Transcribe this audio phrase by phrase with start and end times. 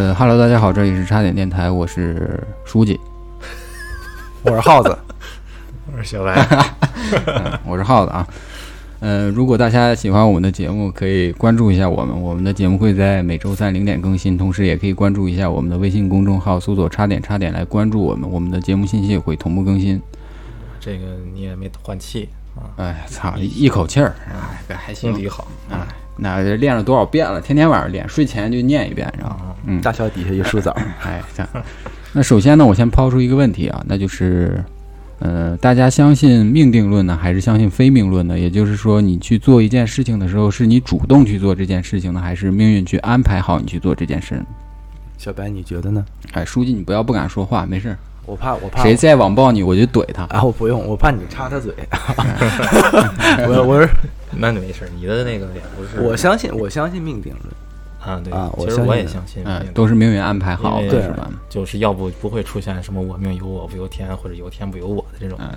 [0.00, 2.98] 呃哈喽，大家好，这里是差点电台，我是书记，
[4.42, 4.96] 我是耗子，
[5.92, 6.34] 我是小白，
[7.28, 8.26] 嗯我是耗子啊。
[9.00, 20.00] 呃，如果大家喜欢我们的节目，可以关注一下我们，我们的节目会在每周三零点更新，同时也可以关注一下我们的微信公众号，搜索“差点差点”来关注我们，我们的节目信息也会同步更新。
[20.80, 22.26] 这个你也没换气
[22.56, 24.14] 啊，哎，操，一口气儿，
[24.66, 25.86] 哎，还行功底好啊。
[26.20, 27.40] 那练了多少遍了？
[27.40, 30.70] 天天晚上练，睡前就念一遍，然后，嗯，大桥底下一梳枣。
[31.02, 31.64] 哎，这样。
[32.12, 34.62] 那首先呢，我先抛出一个问题啊，那就是，
[35.20, 38.38] 呃，大家相信命定论呢，还是相信非命论呢？
[38.38, 44.42] 也就是说，你去做一件事情的时候，是你主动去做这件事情呢，还是命运去安排好你去做这件事？
[45.18, 46.04] 小白，你觉得呢？
[46.32, 47.96] 哎，书记，你不要不敢说话，没事。
[48.30, 50.22] 我怕，我怕谁再网暴你，我就怼他。
[50.24, 51.74] 啊，我不用，我怕你插他嘴。
[53.48, 53.88] 我我是
[54.30, 56.00] 那没事，你的那个也不是。
[56.00, 57.52] 我相信，我相信命定论。
[58.00, 61.28] 啊，对啊我其实我也相信嗯，都是命运安排好的，是吧？
[61.50, 65.36] 就是要不不会出现什么我命由我不由天，或者由天不由我的这种。
[65.40, 65.48] 嗯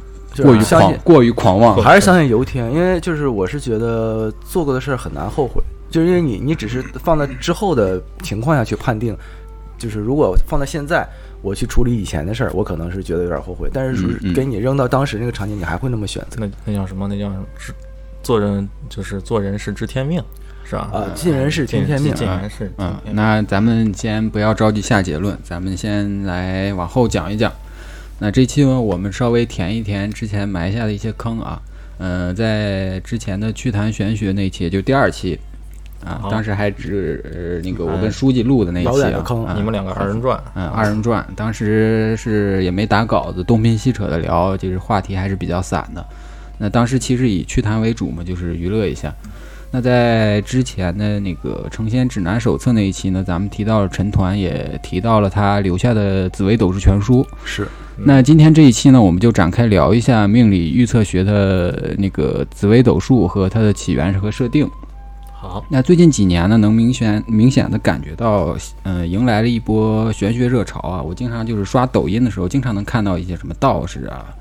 [0.42, 1.82] 过于，狂过于狂妄我。
[1.84, 9.16] 还是相信由天，因为就是我是觉得做过的事儿很难后悔，就是因为你你只是放在之后的情况下去判定，
[9.78, 11.08] 就是如果放在现在
[11.44, 17.08] 我去处理以前的事儿，我可能是觉得有点后悔，但是嗯嗯给你扔到当时那个场景，你还会那么选择那那叫什么？
[17.08, 17.72] 那叫知
[18.24, 20.24] 做人就是做人是知天命，
[20.64, 20.90] 是吧？
[20.94, 21.12] 啊？
[21.14, 27.52] 尽人事听天命尽啊，人事嗯，那咱们先不要着急下结论，咱们先来往后讲一讲。
[28.20, 31.62] 那这期呢，我们稍微填一填之前埋下的一些坑啊。
[31.98, 35.38] 呃，在之前的趣谈玄学那期，就第二期
[36.06, 46.06] 啊，当时还只、呃、那个我跟书记录的那一期啊，你们两个二人转，嗯，二人转，当时是也没打稿子，东拼西扯的聊，就是话题还是比较散的。
[46.58, 49.14] 那当时其实以趣谈为主嘛，就是娱乐一下。
[49.72, 57.24] 那在之前的那个《成仙指南手册》那一期呢，咱们提到了陈团，也提到了他留下的《紫薇斗数全书》。
[57.44, 64.70] 是那今天这一期呢，我们就展开聊一下命理预测学的那个紫微斗数和它的起源和设定。
[65.44, 71.02] 好，那最近几年呢，能明显明显的感觉到，嗯、迎来了一波玄学热潮啊！
[71.02, 74.34] 我经常就是刷抖音的时候，经常能看到一些什么道士啊，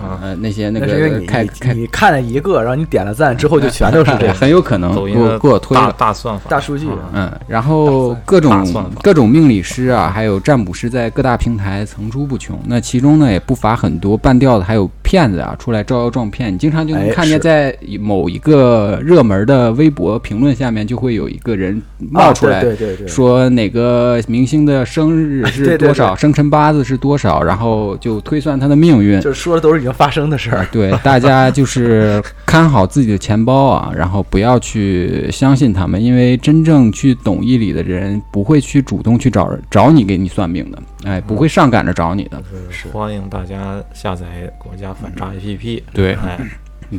[0.00, 5.94] 啊呃，那些那个你你开开，你看了一个，然后你点了赞之后，就全都是这对，个很有可能给我给我推了。
[5.96, 6.88] 大算法，大数据。
[6.88, 12.58] 啊嗯，然后各种各种命理师啊，还有占卜师在各大平台层出不穷。
[12.66, 16.52] 那其中呢，也不乏很多半吊子，还有骗子啊，出来招摇撞骗。
[16.52, 21.80] 你经常就能哎看见，在某一个热门的微博评论下面，就会有一个人
[22.10, 29.20] 冒出来，啊对对对对，说哪个明星的生日是 多少，生辰八字是多少，然后就推算他的命运。
[29.20, 30.66] 就是说的都是已经发生的事儿。
[30.72, 42.42] 对，大家就是看好自己的钱包啊，然后不要去相信他们，因为真正去懂义理的人不会去主动去找找你给你算命的，哎，不会上赶着找你的。
[42.70, 44.24] 是欢迎大家下载
[44.58, 45.82] 国家反诈 APP。
[45.92, 46.38] 对哎，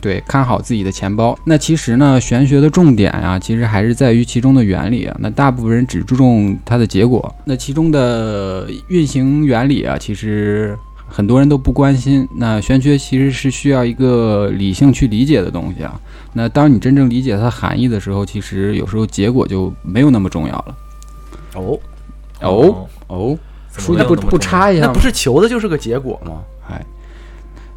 [0.02, 1.38] 对，看好自己的钱包。
[1.46, 5.16] 那其实呢，玄学的重点啊、其实还是在于其中的原理啊。
[5.19, 10.78] 那大部分人只注重它的结果，那其中的运行原理啊，其实
[11.16, 12.28] 很多人都不关心。
[12.36, 15.98] 那玄学其实是需要一个理性去理解的东西啊。
[16.34, 20.76] 那当你真正理解它的含义的时候，其实有时候结果就没有那么重要了。
[21.53, 21.80] 哦，
[22.42, 23.38] 哦哦，
[23.78, 25.00] 书记不不插一下那不？
[25.00, 26.42] 是求的就是个结果吗？
[26.70, 26.86] 哎，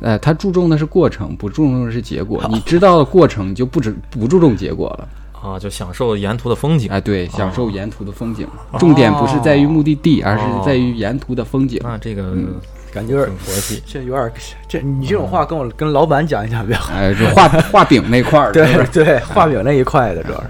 [0.01, 2.45] 呃，他注重的是过程，不注重的是结果。
[2.51, 5.09] 你知道了过程，你就不只不注重结果了。
[5.41, 6.91] 啊，就享受沿途的风景。
[6.91, 8.45] 哎，对，享受沿途的风景，
[8.81, 11.79] 重点不是在于目的地，而是在于沿途的风景。
[11.85, 12.57] 那这个嗯
[12.99, 13.81] 感觉有点很佛系。
[13.87, 14.33] 这有点
[14.67, 16.93] 这你这种话跟我跟老板讲一讲比较好。
[16.93, 20.49] 哎，就画 画饼那块儿，对对，画饼那一块的主要是。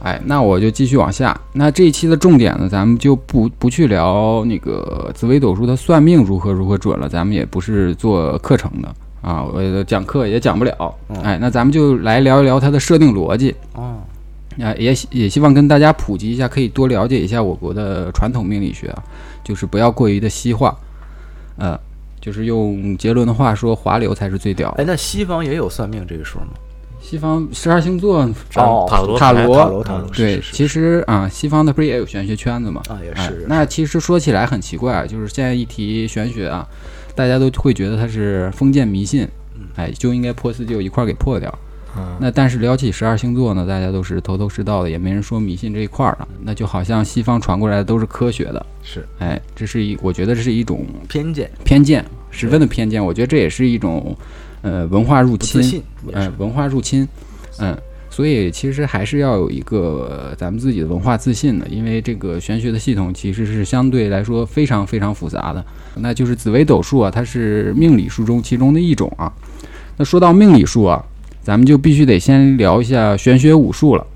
[0.00, 1.38] 哎，那我就继续往下。
[1.52, 8.88] 那这一期的重点呢，咱们就不不去聊那个紫微斗数它算命如何如何准了，咱们也不是做课程的
[9.20, 10.94] 啊，我讲课也讲不了。
[11.22, 13.54] 哎，那咱们就来聊一聊它的设定逻辑。
[13.74, 13.98] 哦，
[14.58, 19.02] 啊，也也希望跟大家普及一下，可以多了解一下我国的传统命理学啊，
[19.44, 20.74] 就是不要过于的西化，
[21.56, 21.78] 呃，
[22.20, 24.70] 就是用杰伦的话说，华流才是最屌。
[24.78, 26.48] 哎，那西方也有算命这一说吗？
[27.02, 28.20] 西方十二星座，
[28.56, 32.82] 哦塔罗牌塔罗塔罗塔罗对，是是是其实啊，西方的不是也有玄学圈子吗？
[32.88, 36.68] 啊也哎是那其实说起来很奇怪，啊就是现在一提玄学啊，
[37.14, 39.26] 大家都会觉得它是封建迷信，
[39.76, 41.52] 哎，就应该破四旧一块儿给破掉。
[41.96, 46.28] 嗯，那但是聊起十二星座呢，大家都是头头是道的，也没人说迷信这一块儿的。
[46.42, 53.04] 那就好像西方传过来的都是科学的，是哎，这是一，我觉得这是一种偏见，偏见，十分的偏见。
[53.04, 54.16] 我觉得这也是一种，
[54.62, 56.32] 呃，文化入侵，不自信也呃，。
[56.38, 57.06] 文化入侵，
[57.58, 57.76] 嗯。
[58.12, 65.64] 所以其实还是要有一个呃咱们自己的文化自信的，因为这个玄学的系统其实是相对来说非常非常复杂的。
[65.94, 69.32] 那就是紫微斗数啊，它是命理术中其中的一种啊。
[69.96, 71.02] 那说到命理术啊，
[71.42, 74.06] 咱们就必须得先聊一下玄学武术了。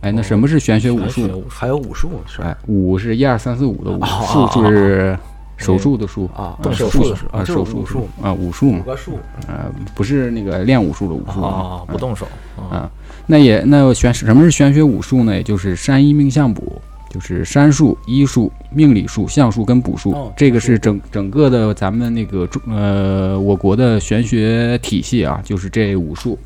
[0.00, 5.16] 哎，那什么是玄学武术还有武术是武是一二三四五的武，哦术是
[5.56, 6.28] 手术的术？
[6.34, 9.16] 啊，呃手术术的术啊，手术是武术，啊，武术嘛，个术。
[9.46, 12.90] 呃，不是那个练武术的武术啊，不动手啊，啊。
[13.26, 15.32] 那也那玄什么是玄学武术呢？
[15.32, 26.38] 也就是山医命相卜，就是山术、医术、命理术、相术跟卜术，哦这个是整整个的咱们那个中呃我国的玄学体系啊，就是这五术。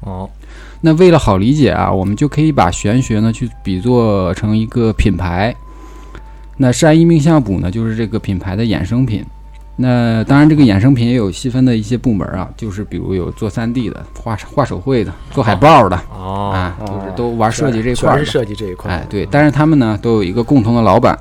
[0.00, 0.30] 哦，
[0.80, 5.52] 那为了好理解啊，我们就可以把玄学呢去比作成一个品牌。
[6.56, 9.24] 那山医命相卜呢，就是这个品牌的衍生品。
[9.76, 18.18] 那当然，这个衍生品也有细分的一些部门啊，就是比如有做 3D 的、画画手绘的、做海报的哦，啊，就是都玩设计这一块儿的。
[18.18, 18.92] 全是设计这一块。
[18.92, 21.18] 哎，对，但是他们呢都有一个共同的老板，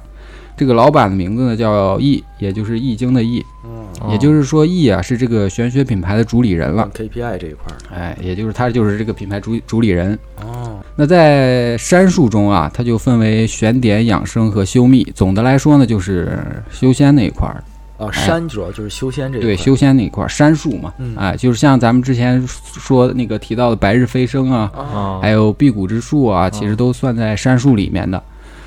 [0.56, 6.88] 这个老板的名字呢叫易，也就是易经的易，嗯，也就是说易啊是这个玄学品牌的主理人了。
[6.94, 7.76] KPI 这一块儿。
[7.92, 10.18] 哎，也就是他就是这个品牌主主理人。
[10.44, 15.04] 哦，那在山术中啊，它就分为玄典、养生和修密。
[15.16, 16.38] 总的来说呢，就是
[16.70, 17.64] 修仙那一块儿，
[18.08, 19.48] 啊，山主要就是修仙这一块。
[19.50, 28.18] 对，修仙那一块儿，山术嘛，嗯哎，就是像咱们之前说的那个提到的白日飞升啊，还有辟谷之术啊，其实都算在山术里面的。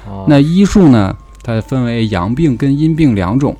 [0.08, 3.56] 哦那医术呢，它分为阳病跟阴病两种。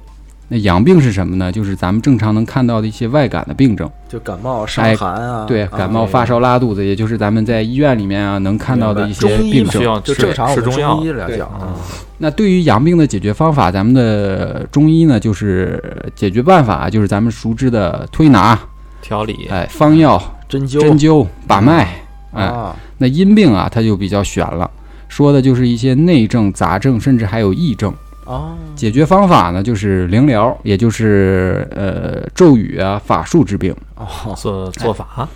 [0.49, 1.51] 那阳病是什么呢？
[1.51, 9.85] 就是咱们正常能看到的一些外感的病症，就感冒、哎伤寒啊，对，啊感冒、发烧、拉肚子，也就是咱们在医院里面啊能看到的一些中医嘛病症需。
[9.85, 11.75] 要吃就正常我中医来对讲啊，
[12.19, 15.83] 那对于阳病的解决方法，咱们的中医呢，就是
[16.15, 18.57] 解决办法就是咱们熟知的推拿、
[19.03, 21.89] 调理，哎方药、针灸针灸、把脉。
[22.33, 24.71] 哎，啊，那阴病啊，它就比较悬了，
[25.09, 27.93] 说的就是一些内症、杂症，甚至还有疫症。
[28.27, 33.75] 哦，解决方法呢，就是灵疗，也就是呃咒语啊、法术治病。
[33.95, 35.29] 哦，做做法。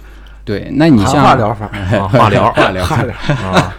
[0.45, 2.51] 对，那你像化疗法， 啊，化疗。
[2.53, 3.75] 化疗，化疗啊，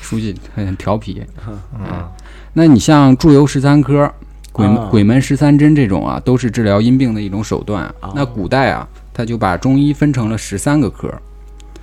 [0.00, 1.22] 书记很调皮。
[1.46, 2.08] 嗯，
[2.54, 4.10] 那你像祝由十三科、
[4.52, 4.88] 鬼门、啊。
[4.90, 7.92] 鬼门十三针这种啊，都是治疗阴病的一种手段。
[8.14, 11.08] 那古代啊，他就把中医分成了十三个科，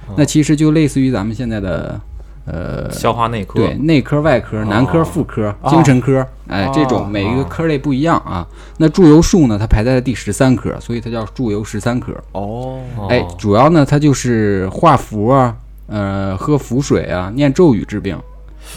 [0.08, 2.00] 哦那其实就类似于咱们现在的
[2.48, 2.90] 呃。
[2.90, 8.48] 消化内科，对，内科、外科、男科、哦妇科、哦精神科，哎，这种哦每一个科类不一样啊。
[8.78, 12.14] 那祝由术呢，它排在了第十三科，所以它叫祝由十三科。
[12.32, 15.56] 哦，哦哎，主要呢，它就是画符啊，
[15.88, 18.18] 呃，喝符水啊，念咒语治病，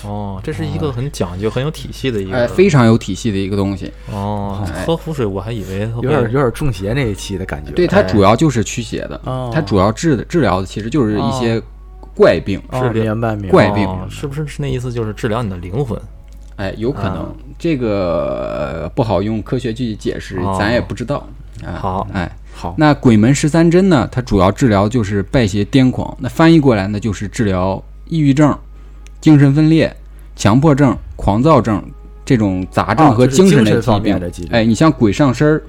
[0.05, 3.93] 哦，这是一个很讲究、很有体系的一哎，个，非常有体系的一个东西。
[4.13, 7.71] 哦， 喝符水我还以为有点有点中邪那一期的感觉。
[7.73, 11.61] 对，它哎主要就是驱邪的，哦它主要治的治疗的其实就是一些
[12.15, 13.49] 怪病，哦，是明白明白。
[13.51, 14.93] 怪病哦是不是是那意思？
[14.93, 16.01] 就是治疗你的灵魂
[16.57, 17.29] 哎，有可能啊
[17.59, 21.27] 这个呃不好用科学去解释哦，咱也不知道。
[21.65, 24.09] 啊好哎，好，那鬼门十三针呢？
[24.11, 28.57] 它主要治疗就是败邪癫狂，那翻译过来呢就是治疗抑郁症、
[29.21, 29.95] 精神分裂、
[30.37, 31.83] 强迫症、狂躁症
[32.25, 34.01] 这种杂症和精神类疾。
[34.01, 35.63] 病哎，你像鬼上身儿，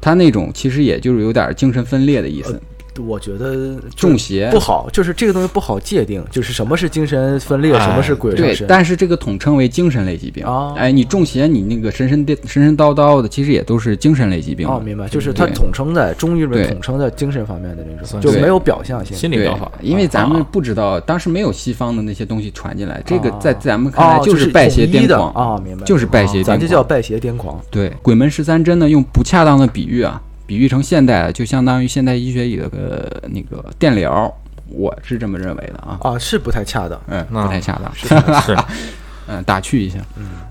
[0.00, 2.60] 它那种其实也就是有点精神分裂的意思，
[2.98, 4.50] 我觉得中邪。
[4.50, 10.44] 不好，就是这个东西不好界定，就是什么是精神分裂，哎什么是鬼上对，但是这个统称为精神类疾病。
[10.44, 14.66] 哦哎，你中邪，你那个神神颠神神叨叨的，其实也都是精神类疾病。
[14.66, 19.16] 哦，明白，就是它统称在中医里统称在精神方面的那种，就没有表象性。
[19.16, 25.32] 心理疗法，，因为咱们啊不知道，当时没有西方的那些东西传进来，这个哦在咱们看来哦，就是拜邪癫狂。
[25.32, 27.58] 啊，明白，就是拜邪癫狂，咱就叫拜邪癫狂。
[27.70, 34.32] 对鬼门十三针呢，用不恰当的比喻啊，比喻成现代，就相当于现代医学里的个那个电疗，
[34.68, 37.00] 我是这么认为的啊，啊，是不太恰当。
[37.08, 38.56] 嗯，不太恰当，是
[39.28, 39.98] 嗯，打趣一下，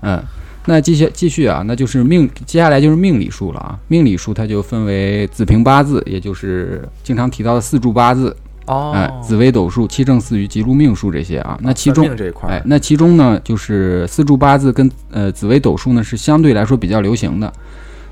[0.02, 0.22] 嗯。
[0.68, 3.78] 那继续继续啊，那就是命，接下来就是命理术了啊。
[3.86, 8.36] 命理术它就分为子平八字，也就是经常提到的四柱八字，
[8.66, 11.56] 哦哎，紫微斗数、七正四余、吉禄命数这些啊。
[11.62, 17.52] 那其中这一块哎，那其中呢，就是四柱八字跟呃紫微斗数呢是相对来说比较流行的。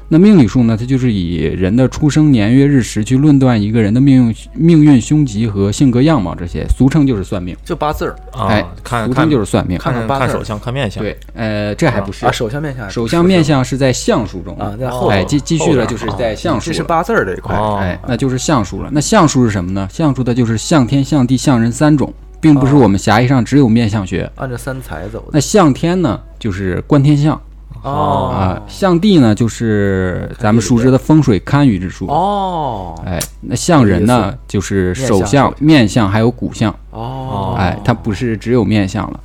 [0.08, 7.56] 那命理术呢，它就是以人的出生年月日时去论断一个人的命运、命运凶吉和性格样貌这些，俗称就是算命。
[7.64, 8.16] 就八字儿，
[8.48, 9.78] 哎俗看称就是算命。
[9.78, 16.72] 看看八字儿看手相，看面相，对，呃，这还不是啊，手相面相，手相面相是在相术中啊，在后哎，头继继续了，就是在相术了。
[16.72, 17.56] 这是八字儿这一块。
[17.56, 18.90] 哦哎，那就是相术了。
[18.92, 19.88] 那相术是什么呢？
[19.90, 24.30] 相术的就是相天、相地、相人三种，并不是哦我们狭义上只有面相学。
[24.36, 27.40] 按照三才走的那相天呢，就是观天象。
[27.84, 32.06] 哦啊，象地呢就是咱们熟知的风水堪舆之术。
[32.06, 36.74] 哦哎，那象人呢就是手相面相、还有骨相。
[36.90, 39.20] 哦，哎，它不是只有面相了。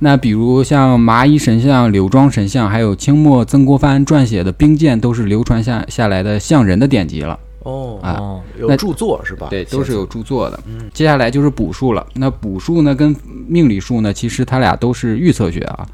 [0.00, 7.38] 那比如像麻衣神像、柳庄神像，还有清末曾国藩撰写的兵谏，都是流传下下来的象人的典籍了。
[7.62, 9.46] 哦啊哦，有著作是吧？
[9.50, 10.58] 对，都是有著作的。
[10.66, 12.04] 嗯接下来就是卜术了。
[12.14, 13.14] 那卜术呢，跟
[13.46, 15.86] 命理术呢，其实它俩都是预测学啊。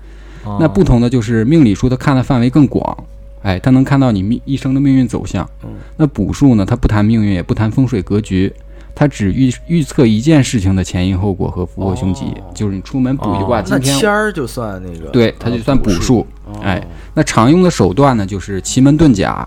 [0.47, 0.57] 哦。
[0.59, 3.05] 那不同的就是命理术它看的范围更广，
[3.43, 5.47] 哎，它能看到你命一生的命运走向。
[5.65, 5.71] 嗯。
[5.97, 8.53] 那卜术呢，它不谈命运，也不谈风水格局，
[8.95, 12.25] 它只预预测一件事情的前因后果和福祸凶吉。
[12.25, 12.51] 哦。
[12.55, 16.27] 就是你出门卜一卦，今天签儿就算那个，对，它就算卜术。
[16.47, 16.81] 哦哎，
[17.13, 19.47] 那常用的手段呢，就是奇门遁甲、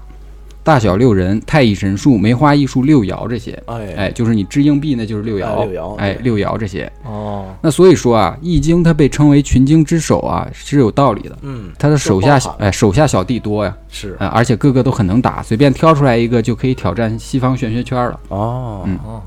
[0.69, 3.59] 大小六人、太乙神术、梅花易数、六爻这些。
[3.65, 6.91] 哎哎，就是你掷硬币，那就是六爻，哎六爻哎，六爻这些。
[7.03, 11.35] 哦，那所以说啊，《易经》它被称为群经之首啊，是有道理的。
[11.41, 18.19] 嗯，它的手下哎手下小弟多呀，是呃，而且个个都很能打，随便挑出来一个就可以挑战西方玄学圈了。
[18.27, 19.21] 哦，嗯哦，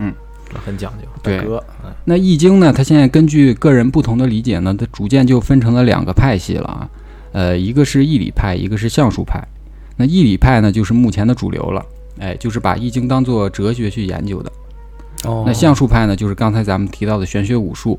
[0.00, 0.12] 嗯，
[0.52, 1.06] 那很讲究。
[1.22, 1.62] 对，哥，
[2.04, 6.88] 那《易经》呢，它现在根据个人不同的理解呢，它逐渐就分成了两个派系了啊。
[7.30, 9.40] 呃，一个是易理派，一个是相术派。
[9.96, 11.84] 那义理派呢，就是目前的主流了，
[12.18, 14.52] 哎，就是把《易经》当做哲学去研究的。
[15.24, 17.98] 哦那相术派呢，就是刚才咱们提到的玄学武术。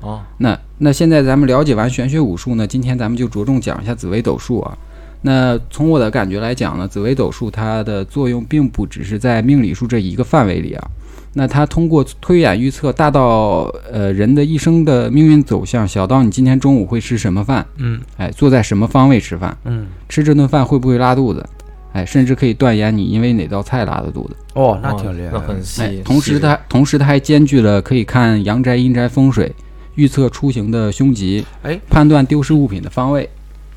[0.00, 4.78] 哦，那那现在咱们了解完玄学武术呢，今天咱们就着重讲一下紫微斗数啊。
[5.22, 10.90] 那从我的感觉来讲呢，紫微斗数它的作用并不只是在命理术这一个范围里啊。
[11.34, 21.46] 那它通过推演预测，大到呃人的一生的命运走向，小到你今天中午会吃什么饭，嗯哎，坐在什么方位吃饭，嗯，吃这顿饭会不会拉肚子，
[21.92, 24.36] 哎，甚至可以断言你因为哪道菜拉的肚子。
[24.54, 29.54] 哦，那哦挺厉害的，那很细哎。，同时它同时它还兼具了可以看阳宅阴宅风水，
[29.94, 33.28] 预测出行的凶吉，哎，判断丢失物品的方位。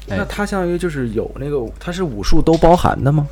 [0.10, 3.28] 哎那它相当于就是有那个，它是武术都包含的吗？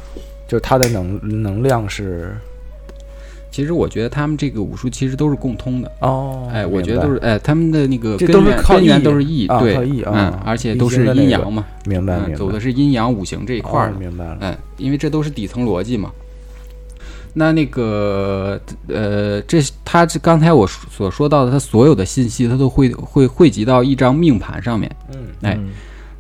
[0.48, 2.38] 就是它的能能量是
[3.52, 5.92] 其实我觉得他们这个武术其实都是共通的。
[6.02, 9.76] 哦，哎，我觉得都是哎，他们的那个根源根源意都是易，啊对
[10.06, 16.12] 嗯，而且都是阴阳嘛，明白明白，嗯，走的是阴阳五行这一块儿明白了，嗯，因为这都是底层逻辑嘛。
[17.34, 24.90] 那那个呃，这他这刚才我所说到的，他所有的信息，他都会会汇集到一张命盘上面。
[25.14, 25.70] 嗯哎嗯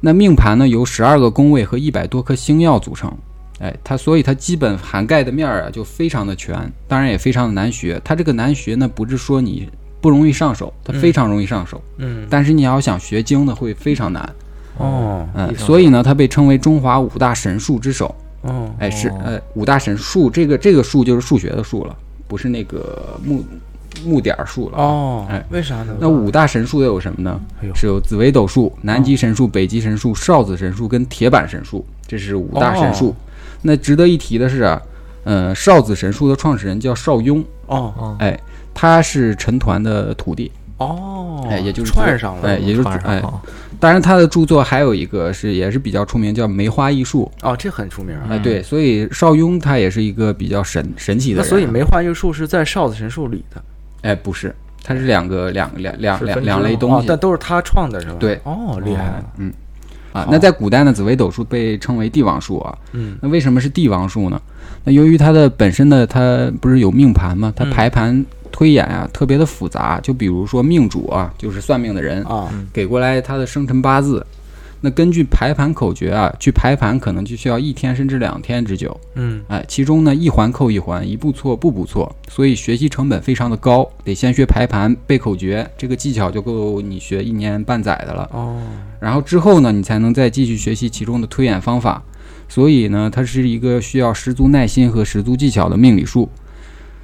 [0.01, 3.11] 那命盘呢，由十二个宫位和一百多颗星耀组成。
[3.59, 6.55] 哎，它所以它基本涵盖的面儿啊，就非常的全，
[6.87, 7.99] 当然也非常的难学。
[8.03, 14.29] 它这个难学呢，不是说你不容易上手，它非常容易上手，嗯但是你要想学精呢，会非常难。
[14.77, 18.15] 哦嗯，所以呢，它被称为中华五大神术之首。
[18.43, 21.93] 哦哎，是哦呃，五大神术，这个这个术就是数学的术了，
[22.29, 23.43] 不是那个木
[24.05, 24.77] 木点儿术了。
[24.77, 25.93] 哦，哎为啥呢？
[25.99, 27.37] 那五大神术又有什么呢？
[27.75, 33.13] 是有紫微斗数、南极神术、北极神术、哨子神术跟铁板神术，这是五大神术。
[33.59, 34.81] 哦那值得一提的是啊，
[35.25, 38.39] 呃，少子神术的创始人叫邵雍，哦哦哎，
[38.73, 43.21] 他是陈抟的徒弟，哦，哎，也就是串上了，哎，也就是哎，
[43.79, 47.31] 当然他的著作还有一个是也是比较出名，叫梅花易数。
[47.41, 48.27] 哦，这很出名啊。
[48.29, 51.41] 哎，对，所以邵雍他也是一个比较神神奇的。
[51.41, 53.61] 那所以梅花易数是在少子神术里的
[54.01, 58.15] 哎，不是，它是两个两两两两两类东西，哦但都是他创的是吧？
[58.19, 59.25] 对哦，厉害了，
[60.11, 60.27] 啊。
[60.31, 62.77] 那在古代呢，紫微斗数被称为帝王术啊。
[62.93, 64.41] 嗯那为什么是帝王术呢？
[64.83, 67.51] 那由于它的本身的它不是有命盘吗？
[67.55, 69.99] 它嗯排盘推演啊特别的复杂。
[70.01, 74.25] 就比如说命主啊，就是算命的人啊，给过来他的生辰八字，
[74.81, 78.97] 那根据排盘口诀啊去排盘，可能就需要一天甚至两天之久。
[79.15, 88.29] 嗯哎，其中呢一环扣一环，一步错步步错，所以学习成本非常的高，得先学排盘、背口诀，这个技巧就够你学一年半载的了。
[88.31, 88.61] 哦，
[88.99, 92.01] 然后之后呢，你才能再继续学习其中的推演方法。
[92.47, 96.27] 所以呢，它是一个需要十足耐心和十足技巧的命理术。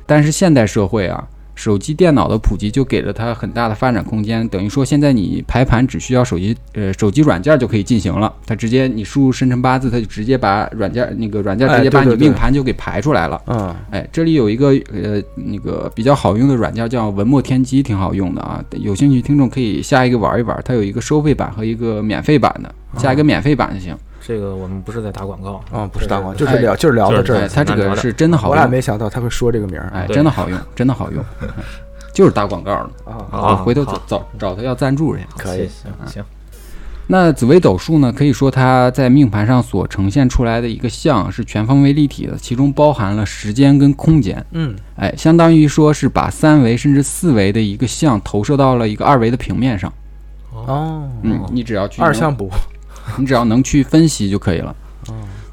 [0.07, 4.47] 但是现代社会啊，手机、电脑的普及就给了它很大的发展空间。
[4.49, 8.31] 等于说，现在你排盘只需要手机呃手机软件就可以进行了。
[8.45, 13.41] 它直接你输入生辰八字，它就直接把软件那个软件直接把你命盘就给排出来了。
[13.47, 18.63] 嗯哎，这里有一个呃那个比较好用的软件叫文墨天机，挺好用的啊。
[18.71, 23.95] 有兴趣听众可以下一个玩一玩，它有一个收费版和一个免费版的，下一个免费版就行。
[24.27, 25.61] 这个我们不是在打广告。
[25.71, 29.91] 啊，不是打广告就是聊就是聊到这哎，儿，它这个是真的好用，我俩没想到他会说这个名儿。
[29.93, 31.47] 哎，真的好用，真的好用，哎
[32.11, 32.89] 就是打广告呢。
[33.31, 35.21] 啊，回头找找找他要赞助去。
[35.37, 35.67] 可以。
[35.67, 36.23] 行行，
[37.07, 44.43] 那紫微斗数呢，可以说它在命盘上所呈现出来的一个象是全方位立体的，其中包含了时间跟空间。
[44.51, 44.75] 嗯。
[44.95, 49.91] 哎，相当于说是把三维甚至四维的一个象投射到了一个二维的平面上。
[50.51, 52.49] 哦，嗯，你只要去二向补
[53.17, 54.75] 你只要能去分析就可以了。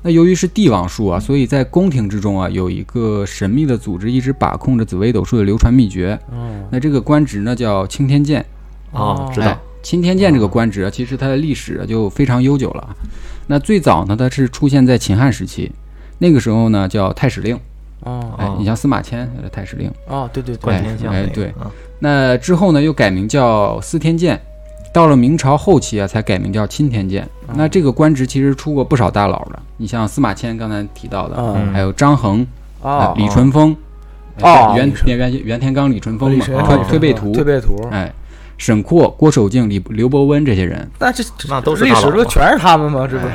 [0.04, 6.18] 那由于是帝王术啊，所以在宫廷之中啊，有一个神秘的组织一直把控着紫微斗数的流传秘诀。
[6.32, 8.44] 嗯，那这个官职呢叫青天监。
[8.90, 12.96] 哦，知道哎，青天监这个官职啊，其实它的历史啊就非常悠久了啊。
[13.46, 15.70] 那最早呢，它是出现在秦汉时期，
[16.18, 17.56] 那个时候呢叫太史令。
[18.00, 19.88] 哦哎，你像司马迁呃太史令。
[20.08, 24.40] 哦，对对对，观天象那个哎对嗯那之后呢，又改名叫司天监，
[24.92, 27.26] 到了明朝后期啊，才改名叫钦天监。
[27.54, 32.46] 那这个官职其实出过不少大佬的，你像司马迁刚才提到的，嗯还有张衡、
[33.16, 33.74] 李淳风，
[34.40, 38.12] 哦哎袁袁袁袁天罡、李淳风嘛，李淳推哦推背图，推背图，哎，
[38.58, 43.06] 沈括、郭守敬、李刘伯温这些人那这 那都是历大佬吧史不全是他们吗？
[43.10, 43.26] 这不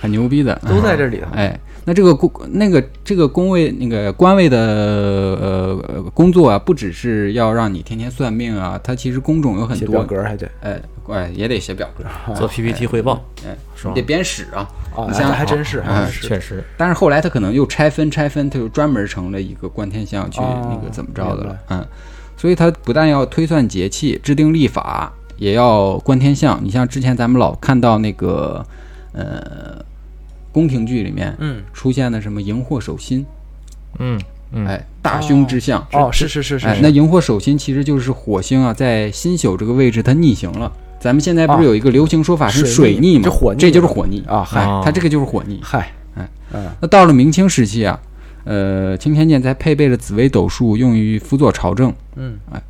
[0.00, 1.26] 很牛逼的，都在这里头？
[1.34, 10.80] 哎，那这个工那个这个工位那个官位的呃呃工作啊，不只是要让你天天算命啊，它其实工种有很写表多，格还得哎
[11.12, 14.02] 哎也得写表格，做 PPT 汇报哎，是吧得？
[14.02, 14.68] 编史啊。
[14.96, 21.86] 啊，还真是，还哎真是确实，但是后来他可能又拆分拆分，他就专门成了一个观天象去哦那个怎么着的了，嗯，
[22.34, 26.58] 所以他不但要推算节气、制定历法，也要观天象。
[26.62, 28.64] 你像之前咱们老看到那个
[29.12, 29.84] 呃
[30.50, 33.26] 宫廷剧里面嗯，出现的什么荧惑守心，
[33.98, 34.18] 嗯
[34.52, 35.86] 嗯，哎，大凶之象。
[35.92, 40.72] 哦，是是是是哎，是，那荧惑守心其实就是火星啊，在新宿这个位置它逆行了。
[40.98, 43.22] 咱们现在不啊是有一个流行说法是水逆吗？
[43.24, 45.60] 这火逆这就是火逆啊嗨哦它这个就是火逆。
[45.62, 48.00] 嗨，哎嗯那到了明清时期啊，
[48.44, 51.92] 呃，青天剑才配备了紫微斗数，用于辅佐朝政。
[52.16, 52.62] 嗯哎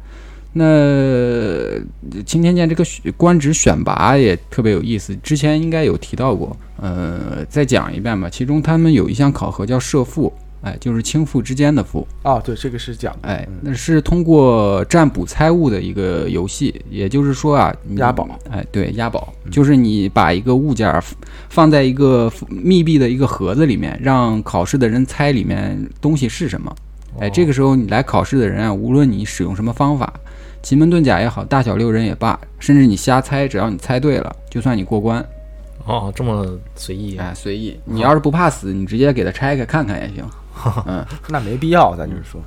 [0.59, 1.78] 那呃
[2.25, 8.28] 青天剑这个选官职选拔也特别有意思，之前应该有提到过，呃，再讲一遍吧。
[8.30, 10.33] 其中他们有一项考核叫社赋，
[10.66, 21.00] 哎，就是卿妇之间的赋，哦，对，这个是讲的哎，那是通过占卜猜物的一个游戏，也就是说啊，押宝，哎，对，押宝，就是你把一个物件儿
[21.49, 26.75] 放在一个密闭的一个盒子里面，让考试的人猜里面东西是什么。
[27.20, 30.12] 哎，这个时候你来考试的人啊，无论你使用什么方法，
[30.62, 35.24] 奇门遁甲也好，大小六人也罢，甚至你瞎猜，只要你猜对了，就算你过关。
[35.87, 37.79] 哦，这么随意，哎，随意。
[37.85, 40.24] 你要是不怕死，你直接给它拆开看看也行。
[40.87, 42.40] 嗯， 那没必要，咱就是说，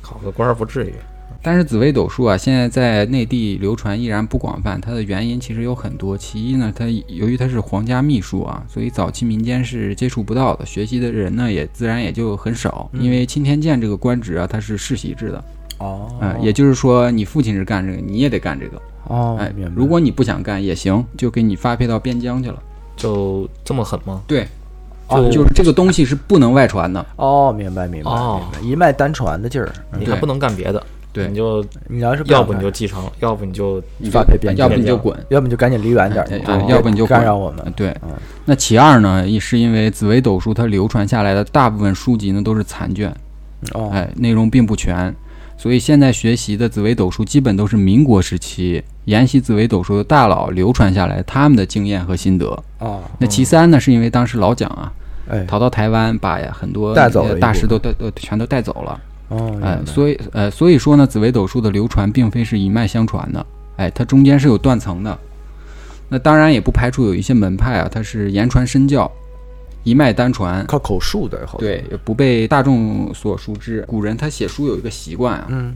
[0.00, 0.94] 考个官儿不至于。
[1.42, 6.14] 但是紫微斗数啊，现在在内地流传依然不广泛，它的原因其实有很多。
[6.18, 12.90] 其一呢，它由于它是皇家秘术啊，所以早期民间是接触不到的，学习的人呢也自然也就很少。
[12.92, 15.44] 因为钦天监这个官职啊，它是世袭制的，
[15.78, 18.82] 哦嗯、也就是说你父亲是干这个，你也得干这个。
[19.04, 19.50] 哦哎。
[19.74, 22.62] 如果你不想干也行，就给你发配到边疆去了。
[22.96, 24.20] 就这么狠吗？
[24.26, 24.46] 对，
[25.10, 27.04] 哦就就是这个东西是不能外传的。
[27.16, 28.40] 哦，明白明白哦。
[28.40, 29.70] 明白，一脉单传的劲儿。
[29.98, 31.26] 你还不能干别的，对。
[31.26, 35.16] 你就你要是要不你就继承，要不你就你发配边疆要不你就滚。
[35.28, 37.72] 要不你就赶紧离远点对要不你就干扰我们。
[37.74, 37.88] 对。
[38.02, 38.10] 嗯，
[38.44, 43.12] 那其二呢，也是因为紫微斗数它流传下来的大部分书籍呢都是残卷，
[43.72, 45.14] 哦，哎，内容并不全，
[45.60, 52.46] 所以现在学习的紫微斗数基本都是民国时期研习紫微斗数的大佬流传下来他们的经验和心得。
[52.78, 54.90] 哦，那其三呢，是因为当时老蒋啊
[55.28, 59.00] 哎，逃到台湾，把呀很多带走大师都带都全都带走了。
[59.28, 63.44] 哦，哎，所以呃，所以说呢，紫微斗数的流传并非是一脉相传的，
[63.76, 65.18] 哎，它中间是有断层的。
[66.08, 69.12] 那当然也不排除有一些门派啊，它是言传身教，
[69.82, 73.82] 一脉单传，靠口述的，对，也不被大众所熟知。
[73.88, 75.74] 古人他写书有一个习惯啊，嗯，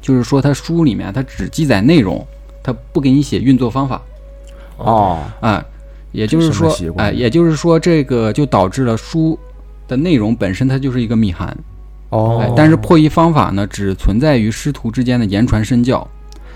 [0.00, 2.26] 就是说他书里面他只记载内容，
[2.62, 4.00] 他不给你写运作方法。
[4.78, 5.64] 哦，啊，
[6.12, 9.38] 也就是说哎，也就是说这个就导致了书
[9.86, 11.56] 的内容本身它就是一个密函，
[12.08, 12.38] 哦。
[12.40, 16.08] 哎，，但是破译方法呢，只存在于师徒之间的言传身教，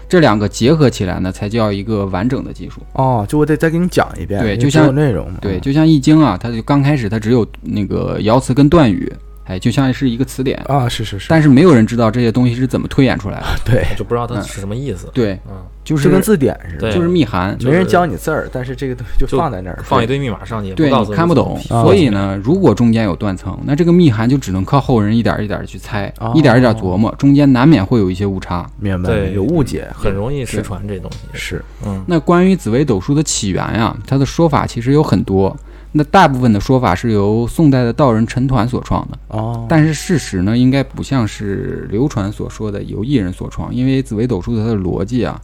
[0.09, 2.81] 这两个结合起来呢，才叫一个完整的技术。
[2.93, 9.13] 哦，就我得再给你讲一遍，对就像内容嘛，对，嗯就像《易经》啊，它就刚开始它只有那个爻辞跟断语，
[9.47, 13.47] 哎，就像是一个词典，啊，是是是，但是没有人知道这些东西是怎么推演出来的。
[13.65, 15.09] 对，就不知道它是什么意思。
[15.15, 28.69] 对，嗯，就是跟字典似的，就是密函，没人教你字儿，但是这个东西就就放在那儿，放一堆密码上去，也对看不懂，啊所以呢，如果中间有断层，那这个密函就只能靠后人一点一点的去猜，哦一点一点琢磨，中间难免会有一些误差。
[28.81, 31.19] 明白对有误解，很容易失传这东西。
[31.35, 35.57] 是嗯，那关于紫微斗数的起源呀，它的说法其实有很多。
[35.97, 45.41] 那大部分的说法是由宋代的道人陈抟所创的，哦，但是事实呢，应该不像是流传所说的由一人所创，因为紫微斗数的它的逻辑啊，